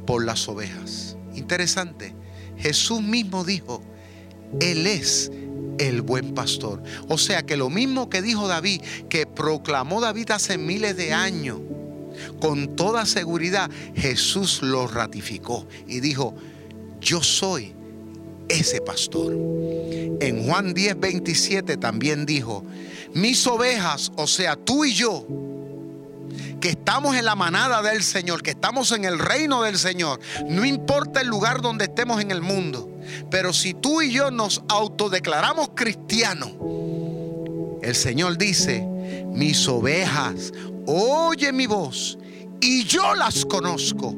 por 0.07 0.25
las 0.25 0.49
ovejas. 0.49 1.17
Interesante. 1.35 2.15
Jesús 2.57 3.03
mismo 3.03 3.45
dijo, 3.45 3.83
Él 4.61 4.87
es 4.87 5.33
el 5.79 6.03
buen 6.03 6.35
pastor. 6.35 6.83
O 7.09 7.19
sea 7.19 7.45
que 7.45 7.57
lo 7.57 7.71
mismo 7.71 8.09
que 8.11 8.23
dijo 8.23 8.47
David, 8.47 8.83
que 9.09 9.27
proclamó 9.27 10.01
David 10.01 10.31
hace 10.31 10.59
miles 10.59 10.97
de 10.97 11.13
años, 11.13 11.61
con 12.41 12.77
toda 12.77 13.07
seguridad 13.07 13.71
Jesús 13.95 14.63
lo 14.63 14.87
ratificó 14.87 15.67
y 15.87 16.01
dijo, 16.01 16.35
yo 17.01 17.23
soy 17.23 17.75
ese 18.49 18.81
pastor. 18.81 19.33
En 20.21 20.47
Juan 20.47 20.75
10, 20.75 21.01
27 21.01 21.77
también 21.77 22.27
dijo, 22.27 22.65
mis 23.15 23.47
ovejas, 23.47 24.13
o 24.17 24.27
sea, 24.27 24.57
tú 24.57 24.85
y 24.85 24.95
yo, 24.95 25.27
que 26.61 26.71
estamos 26.71 27.17
en 27.17 27.25
la 27.25 27.35
manada 27.35 27.83
del 27.83 28.03
Señor, 28.03 28.43
que 28.43 28.51
estamos 28.51 28.91
en 28.93 29.05
el 29.05 29.19
reino 29.19 29.63
del 29.63 29.79
Señor, 29.79 30.21
no 30.49 30.65
importa 30.65 31.21
el 31.21 31.29
lugar 31.29 31.61
donde 31.61 31.85
estemos 31.85 32.21
en 32.21 32.31
el 32.31 32.41
mundo, 32.41 32.91
pero 33.31 33.53
si 33.53 33.75
tú 33.75 34.03
y 34.03 34.13
yo 34.13 34.31
nos 34.31 34.63
autodeclaramos 34.69 35.71
cristianos, 35.75 36.53
el 37.83 37.95
Señor 37.95 38.39
dice, 38.39 38.89
mis 39.33 39.67
ovejas, 39.69 40.53
oye 40.87 41.53
mi 41.53 41.67
voz 41.67 42.19
y 42.61 42.85
yo 42.85 43.15
las 43.15 43.45
conozco. 43.45 44.15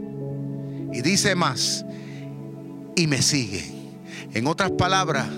Y 0.92 1.03
dice 1.03 1.35
más, 1.35 1.85
y 2.94 3.07
me 3.07 3.20
siguen. 3.20 3.75
En 4.33 4.46
otras 4.46 4.70
palabras, 4.72 5.29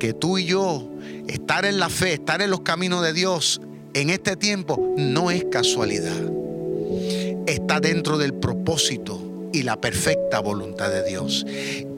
que 0.00 0.12
tú 0.12 0.38
y 0.38 0.46
yo, 0.46 0.90
estar 1.28 1.64
en 1.64 1.78
la 1.78 1.88
fe, 1.88 2.14
estar 2.14 2.42
en 2.42 2.50
los 2.50 2.60
caminos 2.60 3.02
de 3.02 3.12
Dios 3.12 3.60
en 3.94 4.10
este 4.10 4.36
tiempo, 4.36 4.94
no 4.96 5.30
es 5.30 5.44
casualidad 5.50 6.34
está 7.46 7.80
dentro 7.80 8.18
del 8.18 8.34
propósito 8.34 9.20
y 9.52 9.62
la 9.62 9.80
perfecta 9.80 10.40
voluntad 10.40 10.90
de 10.90 11.04
Dios. 11.04 11.46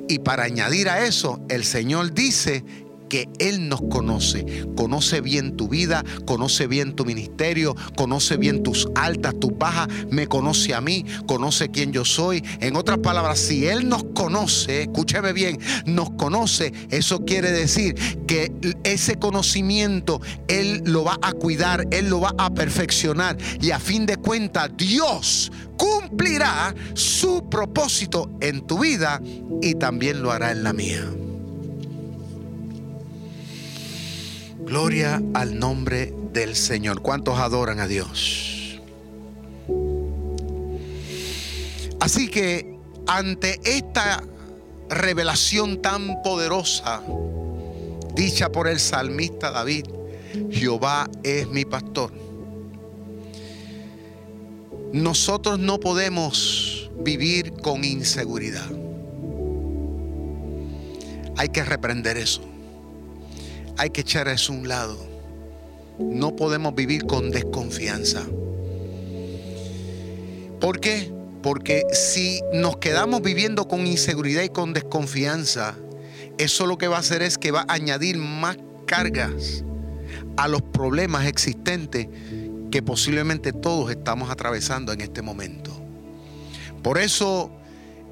Y 0.09 0.19
para 0.21 0.45
añadir 0.45 0.89
a 0.89 1.05
eso, 1.05 1.41
el 1.49 1.65
Señor 1.65 2.13
dice 2.13 2.65
que 3.09 3.29
Él 3.39 3.69
nos 3.69 3.83
conoce. 3.83 4.67
Conoce 4.77 5.21
bien 5.21 5.57
tu 5.57 5.69
vida, 5.69 6.05
conoce 6.25 6.67
bien 6.67 6.95
tu 6.95 7.05
ministerio, 7.05 7.75
conoce 7.97 8.37
bien 8.37 8.63
tus 8.63 8.89
altas, 8.95 9.35
tus 9.39 9.57
bajas, 9.57 9.89
me 10.11 10.27
conoce 10.27 10.75
a 10.75 10.81
mí, 10.81 11.05
conoce 11.27 11.71
quién 11.71 11.93
yo 11.93 12.05
soy. 12.05 12.43
En 12.61 12.77
otras 12.77 12.99
palabras, 12.99 13.39
si 13.39 13.67
Él 13.67 13.89
nos 13.89 14.05
conoce, 14.15 14.83
escúcheme 14.83 15.33
bien, 15.33 15.59
nos 15.87 16.11
conoce, 16.11 16.73
eso 16.91 17.25
quiere 17.25 17.51
decir 17.51 17.95
que 18.27 18.53
ese 18.85 19.17
conocimiento 19.17 20.21
Él 20.49 20.83
lo 20.85 21.05
va 21.05 21.19
a 21.23 21.33
cuidar, 21.33 21.87
Él 21.91 22.09
lo 22.09 22.21
va 22.21 22.35
a 22.39 22.51
perfeccionar 22.51 23.37
y 23.61 23.71
a 23.71 23.79
fin 23.79 24.07
de 24.07 24.17
cuentas 24.17 24.71
Dios 24.77 25.51
cumplirá 25.77 26.75
su 26.95 27.49
propósito 27.49 28.31
en 28.41 28.67
tu 28.67 28.79
vida 28.81 29.21
y 29.63 29.75
también 29.75 30.23
lo 30.23 30.31
hará 30.33 30.53
en 30.53 30.63
la 30.63 30.73
mía. 30.73 31.05
Gloria 34.67 35.23
al 35.33 35.61
nombre 35.61 36.13
del 36.33 36.57
Señor. 36.57 37.01
¿Cuántos 37.01 37.39
adoran 37.39 37.79
a 37.79 37.87
Dios? 37.87 38.81
Así 42.01 42.29
que 42.29 42.77
ante 43.07 43.61
esta 43.63 44.25
revelación 44.89 45.81
tan 45.81 46.21
poderosa, 46.21 47.01
dicha 48.17 48.51
por 48.51 48.67
el 48.67 48.81
salmista 48.81 49.53
David, 49.53 49.87
Jehová 50.51 51.09
es 51.23 51.47
mi 51.47 51.65
pastor. 51.65 52.13
Nosotros 54.93 55.61
no 55.61 55.79
podemos 55.79 56.91
vivir 57.05 57.53
con 57.53 57.85
inseguridad. 57.85 58.69
Hay 61.37 61.51
que 61.51 61.63
reprender 61.63 62.17
eso. 62.17 62.56
Hay 63.79 63.91
que 63.91 64.01
echar 64.01 64.29
eso 64.29 64.53
a 64.53 64.57
un 64.57 64.69
lado. 64.69 64.97
No 65.99 66.37
podemos 66.37 66.75
vivir 66.75 67.07
con 67.07 67.31
desconfianza. 67.31 68.25
¿Por 70.61 70.81
qué? 70.81 71.13
Porque 71.43 71.85
si 71.93 72.41
nos 72.53 72.79
quedamos 72.79 73.23
viviendo 73.23 73.69
con 73.69 73.87
inseguridad 73.87 74.43
y 74.43 74.49
con 74.49 74.73
desconfianza, 74.73 75.75
eso 76.39 76.67
lo 76.67 76.79
que 76.79 76.89
va 76.89 76.97
a 76.97 77.01
hacer 77.01 77.23
es 77.23 77.39
que 77.39 77.51
va 77.51 77.65
a 77.69 77.75
añadir 77.75 78.19
más 78.19 78.57
cargas 78.87 79.65
a 80.37 80.49
los 80.49 80.63
problemas 80.63 81.27
existentes 81.27 82.09
que 82.71 82.83
posiblemente 82.83 83.53
todos 83.53 83.91
estamos 83.91 84.31
atravesando 84.31 84.93
en 84.93 85.01
este 85.01 85.23
momento. 85.23 85.71
Por 86.83 86.99
eso 86.99 87.51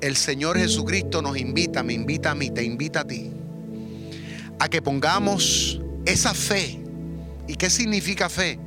el 0.00 0.16
Señor 0.16 0.59
Jesucristo 0.59 1.22
nos 1.22 1.38
invita, 1.38 1.83
me 1.83 1.94
invita 1.94 2.33
a 2.33 2.35
mí, 2.35 2.50
te 2.50 2.62
invita 2.64 3.00
a 3.00 3.05
ti, 3.05 3.31
a 4.59 4.69
que 4.69 4.83
pongamos 4.83 5.81
esa 6.07 6.35
fe. 6.35 6.81
¿Y 7.47 7.57
qué 7.57 7.71
significa 7.71 8.29
fe? 8.29 8.59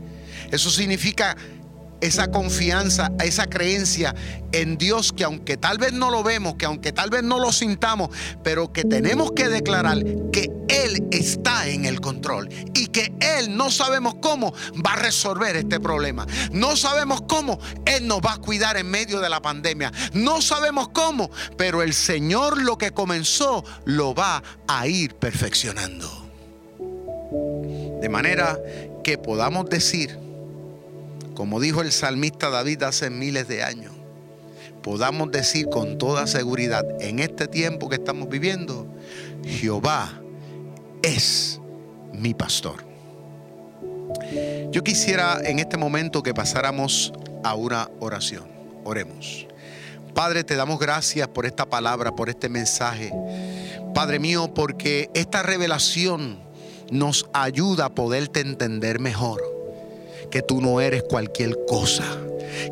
Eso 0.52 0.69
significa 0.69 1.36
esa 2.01 2.29
confianza, 2.29 3.12
esa 3.23 3.47
creencia 3.47 4.13
en 4.51 4.77
Dios 4.77 5.12
que 5.12 5.23
aunque 5.23 5.57
tal 5.57 5.77
vez 5.77 5.93
no 5.93 6.12
lo 6.12 6.23
vemos, 6.23 6.55
que 6.55 6.65
aunque 6.65 6.91
tal 6.91 7.10
vez 7.10 7.23
no 7.23 7.39
lo 7.39 7.51
sintamos, 7.51 8.10
pero 8.43 8.71
que 8.71 8.83
tenemos 8.83 9.31
que 9.31 9.49
declarar 9.49 9.97
que 10.31 10.51
Él 10.69 11.07
está 11.12 11.67
en 11.67 11.86
el 11.86 11.99
control 12.01 12.49
y 12.73 12.88
que 12.88 13.13
Él 13.19 13.55
no 13.55 13.71
sabemos 13.71 14.15
cómo 14.21 14.53
va 14.86 14.93
a 14.93 14.97
resolver 14.97 15.55
este 15.55 15.79
problema. 15.79 16.25
No 16.51 16.75
sabemos 16.75 17.21
cómo 17.27 17.60
Él 17.86 18.07
nos 18.07 18.19
va 18.19 18.33
a 18.33 18.38
cuidar 18.38 18.77
en 18.77 18.89
medio 18.89 19.19
de 19.19 19.29
la 19.29 19.41
pandemia. 19.41 19.91
No 20.13 20.41
sabemos 20.41 20.89
cómo, 20.89 21.29
pero 21.57 21.81
el 21.81 21.93
Señor 21.93 22.62
lo 22.62 22.77
que 22.77 22.91
comenzó 22.91 23.63
lo 23.86 24.13
va 24.13 24.43
a 24.67 24.88
ir 24.88 25.15
perfeccionando. 25.15 26.25
De 28.01 28.10
manera 28.10 28.57
que 29.03 29.17
podamos 29.17 29.69
decir, 29.69 30.26
como 31.38 31.60
dijo 31.60 31.82
el 31.84 31.91
salmista 31.91 32.50
David 32.50 32.82
hace 32.82 33.12
miles 33.12 33.47
de 33.47 33.62
años, 33.62 33.93
podamos 34.82 35.32
decir 35.32 35.69
con 35.69 36.00
toda 36.00 36.26
seguridad 36.26 36.84
en 37.00 37.19
este 37.19 37.47
tiempo 37.47 37.89
que 37.89 37.97
estamos 37.97 38.28
viviendo, 38.28 38.88
Jehová 39.45 40.19
es 41.04 41.62
mi 42.12 42.34
pastor. 42.34 42.84
Yo 44.71 44.84
quisiera 44.84 45.39
en 45.43 45.60
este 45.60 45.78
momento 45.78 46.23
que 46.23 46.34
pasáramos 46.34 47.13
a 47.43 47.54
una 47.54 47.91
oración. 48.00 48.47
Oremos. 48.84 49.45
Padre, 50.15 50.43
te 50.43 50.56
damos 50.56 50.80
gracias 50.80 51.28
por 51.28 51.45
esta 51.45 51.67
palabra, 51.67 52.15
por 52.15 52.30
este 52.30 52.50
mensaje. 52.50 53.13
Padre 53.93 54.17
mío, 54.17 54.52
porque 54.56 55.12
esta 55.13 55.43
revelación 55.43 56.39
nos 56.89 57.30
ayuda 57.32 57.86
a 57.86 57.89
poderte 57.93 58.39
entender 58.39 59.00
mejor 59.00 59.57
que 60.29 60.41
tú 60.41 60.61
no 60.61 60.81
eres 60.81 61.03
cualquier 61.03 61.57
cosa, 61.67 62.05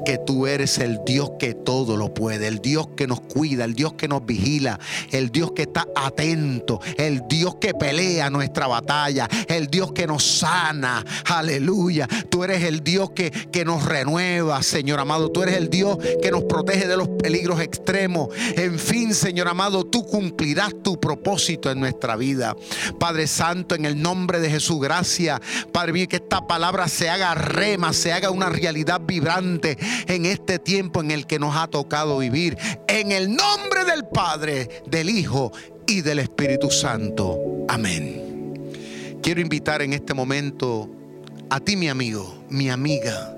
que 0.06 0.18
tú 0.18 0.48
eres 0.48 0.78
el 0.78 1.00
Dios 1.06 1.32
que 1.40 1.54
todo 1.54 1.98
lo 1.98 2.14
puede, 2.14 2.48
el 2.48 2.60
Dios 2.60 2.90
que 2.96 3.08
nos 3.08 3.22
cuida, 3.22 3.66
el 3.66 3.74
Dios 3.74 3.94
que 3.94 4.08
nos 4.08 4.26
vigila, 4.26 4.80
el 5.12 5.32
Dios 5.32 5.52
que 5.52 5.64
está 5.64 5.88
atento, 5.96 6.80
el 6.98 7.24
Dios 7.28 7.56
que 7.56 7.74
pelea 7.74 8.30
nuestra 8.30 8.68
batalla, 8.68 9.28
el 9.48 9.68
Dios 9.68 9.92
que 9.92 10.08
nos 10.08 10.24
sana, 10.24 11.04
aleluya. 11.26 12.08
Tú 12.30 12.44
eres 12.44 12.64
el 12.64 12.84
Dios 12.84 13.12
que, 13.12 13.32
que 13.32 13.66
nos 13.66 13.84
renueva, 13.84 14.62
Señor 14.64 15.00
amado, 15.00 15.32
tú 15.32 15.44
eres 15.44 15.56
el 15.56 15.70
Dios 15.70 15.98
que 16.22 16.32
nos 16.32 16.44
protege 16.44 16.88
de 16.88 16.98
los 16.98 17.10
peligros 17.10 17.60
extremos. 17.60 18.30
En 18.56 18.80
fin, 18.80 19.14
Señor 19.14 19.48
amado, 19.48 19.86
tú 19.86 20.06
cumplirás 20.06 20.74
tu 20.84 21.00
propósito 21.00 21.72
en 21.72 21.80
nuestra 21.80 22.16
vida. 22.16 22.56
Padre 23.00 23.28
Santo, 23.28 23.76
en 23.76 23.86
el 23.86 24.02
nombre 24.02 24.40
de 24.40 24.50
Jesús, 24.50 24.80
gracias. 24.82 25.40
Padre 25.72 25.94
mío, 25.94 26.08
que 26.08 26.18
esta 26.18 26.48
palabra 26.48 26.88
se 26.88 27.10
haga 27.10 27.36
rema, 27.46 27.94
se 27.94 28.12
haga 28.12 28.32
una 28.32 28.50
realidad 28.50 29.02
vibrante 29.02 29.78
en 30.08 30.26
este 30.26 30.60
tiempo 30.60 31.02
en 31.02 31.12
el 31.12 31.26
que 31.28 31.40
nos 31.40 31.56
ha 31.56 31.68
tocado 31.68 32.18
vivir. 32.18 32.58
En 32.88 33.12
el 33.12 33.34
nombre 33.34 33.86
del 33.86 34.06
Padre, 34.06 34.84
del 34.88 35.10
Hijo 35.10 35.52
y 35.88 36.02
del 36.02 36.20
Espíritu 36.20 36.70
Santo. 36.72 37.40
Amén. 37.68 38.26
Quiero 39.22 39.42
invitar 39.42 39.82
en 39.82 39.94
este 39.94 40.14
momento 40.14 40.90
a 41.50 41.60
ti, 41.60 41.76
mi 41.76 41.90
amigo, 41.90 42.44
mi 42.50 42.70
amiga, 42.70 43.36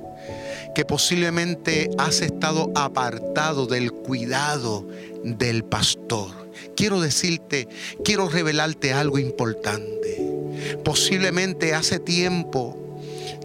que 0.76 0.86
posiblemente 0.86 1.90
has 1.98 2.22
estado 2.22 2.72
apartado 2.76 3.68
del 3.68 3.92
cuidado 3.92 4.88
del 5.24 5.64
pastor. 5.64 6.30
Quiero 6.76 7.02
decirte, 7.02 7.68
quiero 8.04 8.30
revelarte 8.30 8.94
algo 8.94 9.18
importante. 9.18 10.22
Posiblemente 10.84 11.74
hace 11.74 12.00
tiempo 12.00 12.87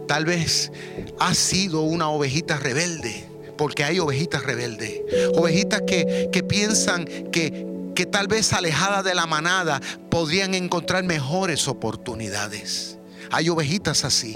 Tal 0.07 0.25
vez 0.25 0.71
has 1.19 1.37
sido 1.37 1.81
una 1.81 2.09
ovejita 2.09 2.57
rebelde, 2.57 3.25
porque 3.57 3.83
hay 3.83 3.99
ovejitas 3.99 4.43
rebeldes. 4.43 5.01
Ovejitas 5.35 5.81
que, 5.87 6.29
que 6.31 6.43
piensan 6.43 7.05
que, 7.05 7.65
que 7.95 8.05
tal 8.05 8.27
vez 8.27 8.53
alejadas 8.53 9.03
de 9.03 9.15
la 9.15 9.25
manada 9.25 9.81
podrían 10.09 10.53
encontrar 10.53 11.03
mejores 11.03 11.67
oportunidades. 11.67 12.97
Hay 13.31 13.49
ovejitas 13.49 14.03
así. 14.05 14.35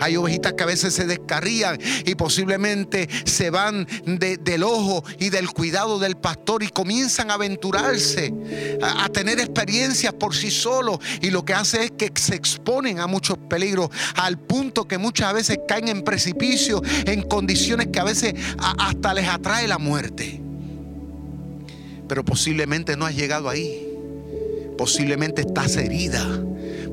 Hay 0.00 0.16
ovejitas 0.16 0.52
que 0.54 0.62
a 0.62 0.66
veces 0.66 0.94
se 0.94 1.06
descarrían 1.06 1.78
y 2.04 2.14
posiblemente 2.14 3.08
se 3.24 3.50
van 3.50 3.86
del 4.04 4.62
ojo 4.62 5.04
y 5.18 5.30
del 5.30 5.50
cuidado 5.50 5.98
del 5.98 6.16
pastor 6.16 6.62
y 6.62 6.68
comienzan 6.68 7.30
a 7.30 7.34
aventurarse, 7.34 8.32
a, 8.82 9.08
tener 9.08 9.38
experiencias 9.40 10.12
por 10.14 10.34
sí 10.34 10.50
solos 10.50 10.98
y 11.20 11.30
lo 11.30 11.44
que 11.44 11.54
hace 11.54 11.84
es 11.84 11.90
que 11.92 12.10
se 12.14 12.34
exponen 12.34 12.98
a 12.98 13.06
muchos 13.06 13.38
peligros 13.38 13.90
al 14.16 14.38
punto 14.38 14.86
que 14.86 14.98
muchas 14.98 15.32
veces 15.32 15.58
caen 15.66 15.88
en 15.88 16.02
precipicio, 16.02 16.82
en 17.06 17.22
condiciones 17.22 17.88
que 17.88 18.00
a 18.00 18.04
veces 18.04 18.34
hasta 18.58 19.14
les 19.14 19.28
atrae 19.28 19.66
la 19.68 19.78
muerte. 19.78 20.40
Pero 22.08 22.24
posiblemente 22.24 22.96
no 22.96 23.06
has 23.06 23.16
llegado 23.16 23.48
ahí. 23.48 23.82
Posiblemente 24.76 25.40
estás 25.42 25.76
herida 25.76 26.24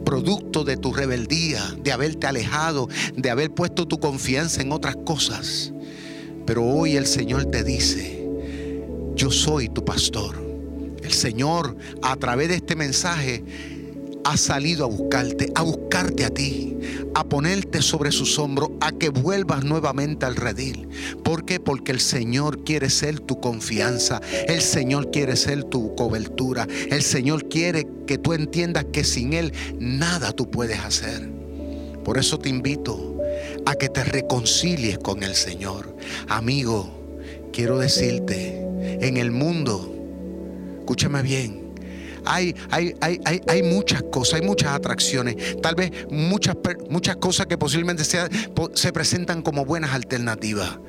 producto 0.03 0.63
de 0.63 0.77
tu 0.77 0.93
rebeldía, 0.93 1.75
de 1.81 1.91
haberte 1.91 2.27
alejado, 2.27 2.89
de 3.15 3.29
haber 3.29 3.51
puesto 3.51 3.87
tu 3.87 3.99
confianza 3.99 4.61
en 4.61 4.71
otras 4.71 4.95
cosas. 5.05 5.73
Pero 6.45 6.63
hoy 6.63 6.97
el 6.97 7.05
Señor 7.05 7.45
te 7.45 7.63
dice, 7.63 8.27
yo 9.15 9.31
soy 9.31 9.69
tu 9.69 9.85
pastor. 9.85 10.41
El 11.01 11.11
Señor 11.11 11.75
a 12.01 12.15
través 12.15 12.49
de 12.49 12.55
este 12.55 12.75
mensaje 12.75 13.43
ha 14.23 14.37
salido 14.37 14.85
a 14.85 14.87
buscarte, 14.87 15.51
a 15.55 15.61
buscarte 15.61 16.25
a 16.25 16.29
ti, 16.29 16.77
a 17.15 17.23
ponerte 17.23 17.81
sobre 17.81 18.11
sus 18.11 18.39
hombros, 18.39 18.71
a 18.81 18.91
que 18.91 19.09
vuelvas 19.09 19.63
nuevamente 19.63 20.25
al 20.25 20.35
redil. 20.35 20.87
¿Por 21.23 21.45
qué? 21.45 21.59
Porque 21.59 21.91
el 21.91 21.99
Señor 21.99 22.63
quiere 22.63 22.89
ser 22.89 23.19
tu 23.19 23.39
confianza, 23.39 24.21
el 24.47 24.61
Señor 24.61 25.11
quiere 25.11 25.35
ser 25.35 25.63
tu 25.63 25.95
cobertura, 25.95 26.67
el 26.89 27.01
Señor 27.01 27.49
quiere 27.49 27.87
que 28.07 28.17
tú 28.17 28.33
entiendas 28.33 28.85
que 28.91 29.03
sin 29.03 29.33
Él 29.33 29.53
nada 29.79 30.31
tú 30.31 30.49
puedes 30.49 30.79
hacer. 30.79 31.29
Por 32.03 32.17
eso 32.17 32.37
te 32.37 32.49
invito 32.49 33.17
a 33.65 33.75
que 33.75 33.89
te 33.89 34.03
reconcilies 34.03 34.97
con 34.99 35.23
el 35.23 35.35
Señor. 35.35 35.95
Amigo, 36.27 36.89
quiero 37.53 37.79
decirte, 37.79 38.59
en 39.01 39.17
el 39.17 39.31
mundo, 39.31 39.95
escúchame 40.79 41.21
bien, 41.21 41.62
hay, 42.25 42.55
hay, 42.69 42.95
hay, 43.47 43.63
muchas 43.63 44.03
cosas, 44.03 44.39
hay 44.39 44.45
muchas 44.45 44.71
atracciones, 44.71 45.61
tal 45.61 45.75
vez 45.75 45.91
muchas, 46.09 46.55
muchas 46.89 47.17
cosas 47.17 47.47
que 47.47 47.57
posiblemente 47.57 48.03
se 48.03 48.91
presentan 48.93 49.41
como 49.41 49.65
buenas 49.65 49.93
alternativas. 49.93 50.79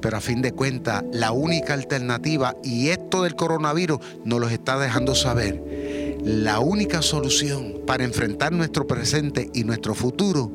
Pero 0.00 0.16
a 0.16 0.20
fin 0.20 0.42
de 0.42 0.50
cuentas, 0.50 1.04
la 1.12 1.30
única 1.30 1.74
alternativa, 1.74 2.56
y 2.64 2.88
esto 2.88 3.22
del 3.22 3.36
coronavirus 3.36 4.00
nos 4.24 4.40
lo 4.40 4.48
está 4.48 4.76
dejando 4.76 5.14
saber, 5.14 6.18
la 6.24 6.58
única 6.58 7.02
solución 7.02 7.82
para 7.86 8.04
enfrentar 8.04 8.52
nuestro 8.52 8.86
presente 8.86 9.48
y 9.54 9.62
nuestro 9.62 9.94
futuro 9.94 10.50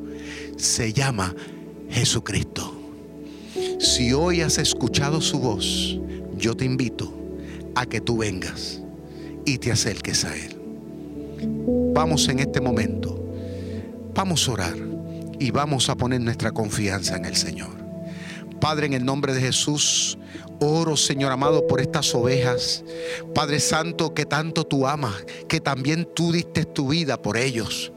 se 0.56 0.92
llama 0.92 1.34
Jesucristo. 1.88 2.74
Si 3.80 4.12
hoy 4.12 4.42
has 4.42 4.58
escuchado 4.58 5.20
su 5.20 5.38
voz, 5.38 5.98
yo 6.36 6.54
te 6.54 6.66
invito 6.66 7.12
a 7.74 7.86
que 7.86 8.00
tú 8.00 8.18
vengas 8.18 8.82
y 9.48 9.58
te 9.58 9.72
acerques 9.72 10.24
a 10.24 10.36
Él. 10.36 10.60
Vamos 11.94 12.28
en 12.28 12.38
este 12.38 12.60
momento, 12.60 13.18
vamos 14.14 14.46
a 14.46 14.52
orar 14.52 14.76
y 15.38 15.50
vamos 15.50 15.88
a 15.88 15.96
poner 15.96 16.20
nuestra 16.20 16.52
confianza 16.52 17.16
en 17.16 17.24
el 17.24 17.34
Señor. 17.34 17.70
Padre, 18.60 18.86
en 18.86 18.92
el 18.92 19.04
nombre 19.04 19.32
de 19.32 19.40
Jesús, 19.40 20.18
oro, 20.60 20.96
Señor 20.96 21.32
amado, 21.32 21.66
por 21.66 21.80
estas 21.80 22.14
ovejas. 22.14 22.84
Padre 23.34 23.60
Santo, 23.60 24.14
que 24.14 24.26
tanto 24.26 24.64
tú 24.64 24.86
amas, 24.86 25.24
que 25.48 25.60
también 25.60 26.08
tú 26.14 26.32
diste 26.32 26.64
tu 26.64 26.88
vida 26.88 27.20
por 27.20 27.36
ellos. 27.36 27.92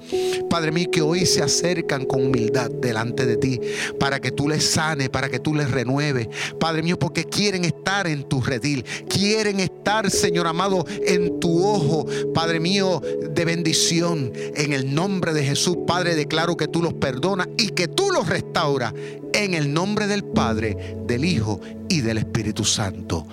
Padre 0.50 0.72
mío, 0.72 0.90
que 0.92 1.02
hoy 1.02 1.26
se 1.26 1.42
acercan 1.42 2.06
con 2.06 2.26
humildad 2.26 2.70
delante 2.70 3.26
de 3.26 3.38
ti, 3.38 3.60
para 4.00 4.20
que 4.20 4.32
tú 4.32 4.50
les 4.50 4.64
sane, 4.64 5.10
para 5.10 5.30
que 5.30 5.40
tú 5.40 5.54
les 5.54 5.72
renueves. 5.72 6.28
Padre 6.60 6.84
mío, 6.84 7.00
porque 7.00 7.26
quieren 7.26 7.66
estar 7.66 8.08
en 8.08 8.24
tu 8.24 8.42
redil, 8.42 8.84
quieren 9.08 9.60
estar, 9.60 10.10
Señor 10.12 10.48
amado, 10.48 10.86
en 11.06 11.40
tu 11.40 11.66
ojo, 11.66 12.06
Padre 12.34 12.60
mío, 12.60 13.02
de 13.02 13.46
bendición. 13.46 14.32
En 14.56 14.74
el 14.74 14.94
nombre 14.94 15.34
de 15.34 15.44
Jesús, 15.44 15.78
Padre, 15.88 16.16
declaro 16.16 16.58
que 16.58 16.68
tú 16.68 16.82
los 16.82 16.94
perdonas 16.94 17.48
y 17.58 17.70
que 17.70 17.88
tú 17.88 18.12
los 18.12 18.28
restauras. 18.28 18.94
En 19.34 19.54
el 19.54 19.74
nombre 19.74 20.08
del 20.08 20.26
Padre, 20.26 20.98
del 21.08 21.24
Hijo 21.24 21.62
y 21.88 22.02
del 22.02 22.18
Espíritu 22.52 22.66
Santo. 22.66 23.26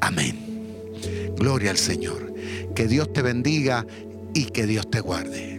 Amén. 0.00 0.34
Gloria 1.36 1.72
al 1.72 1.76
Señor. 1.76 2.32
Que 2.74 2.86
Dios 2.86 3.12
te 3.12 3.20
bendiga 3.20 3.86
y 4.32 4.46
que 4.46 4.66
Dios 4.66 4.90
te 4.90 5.00
guarde. 5.00 5.58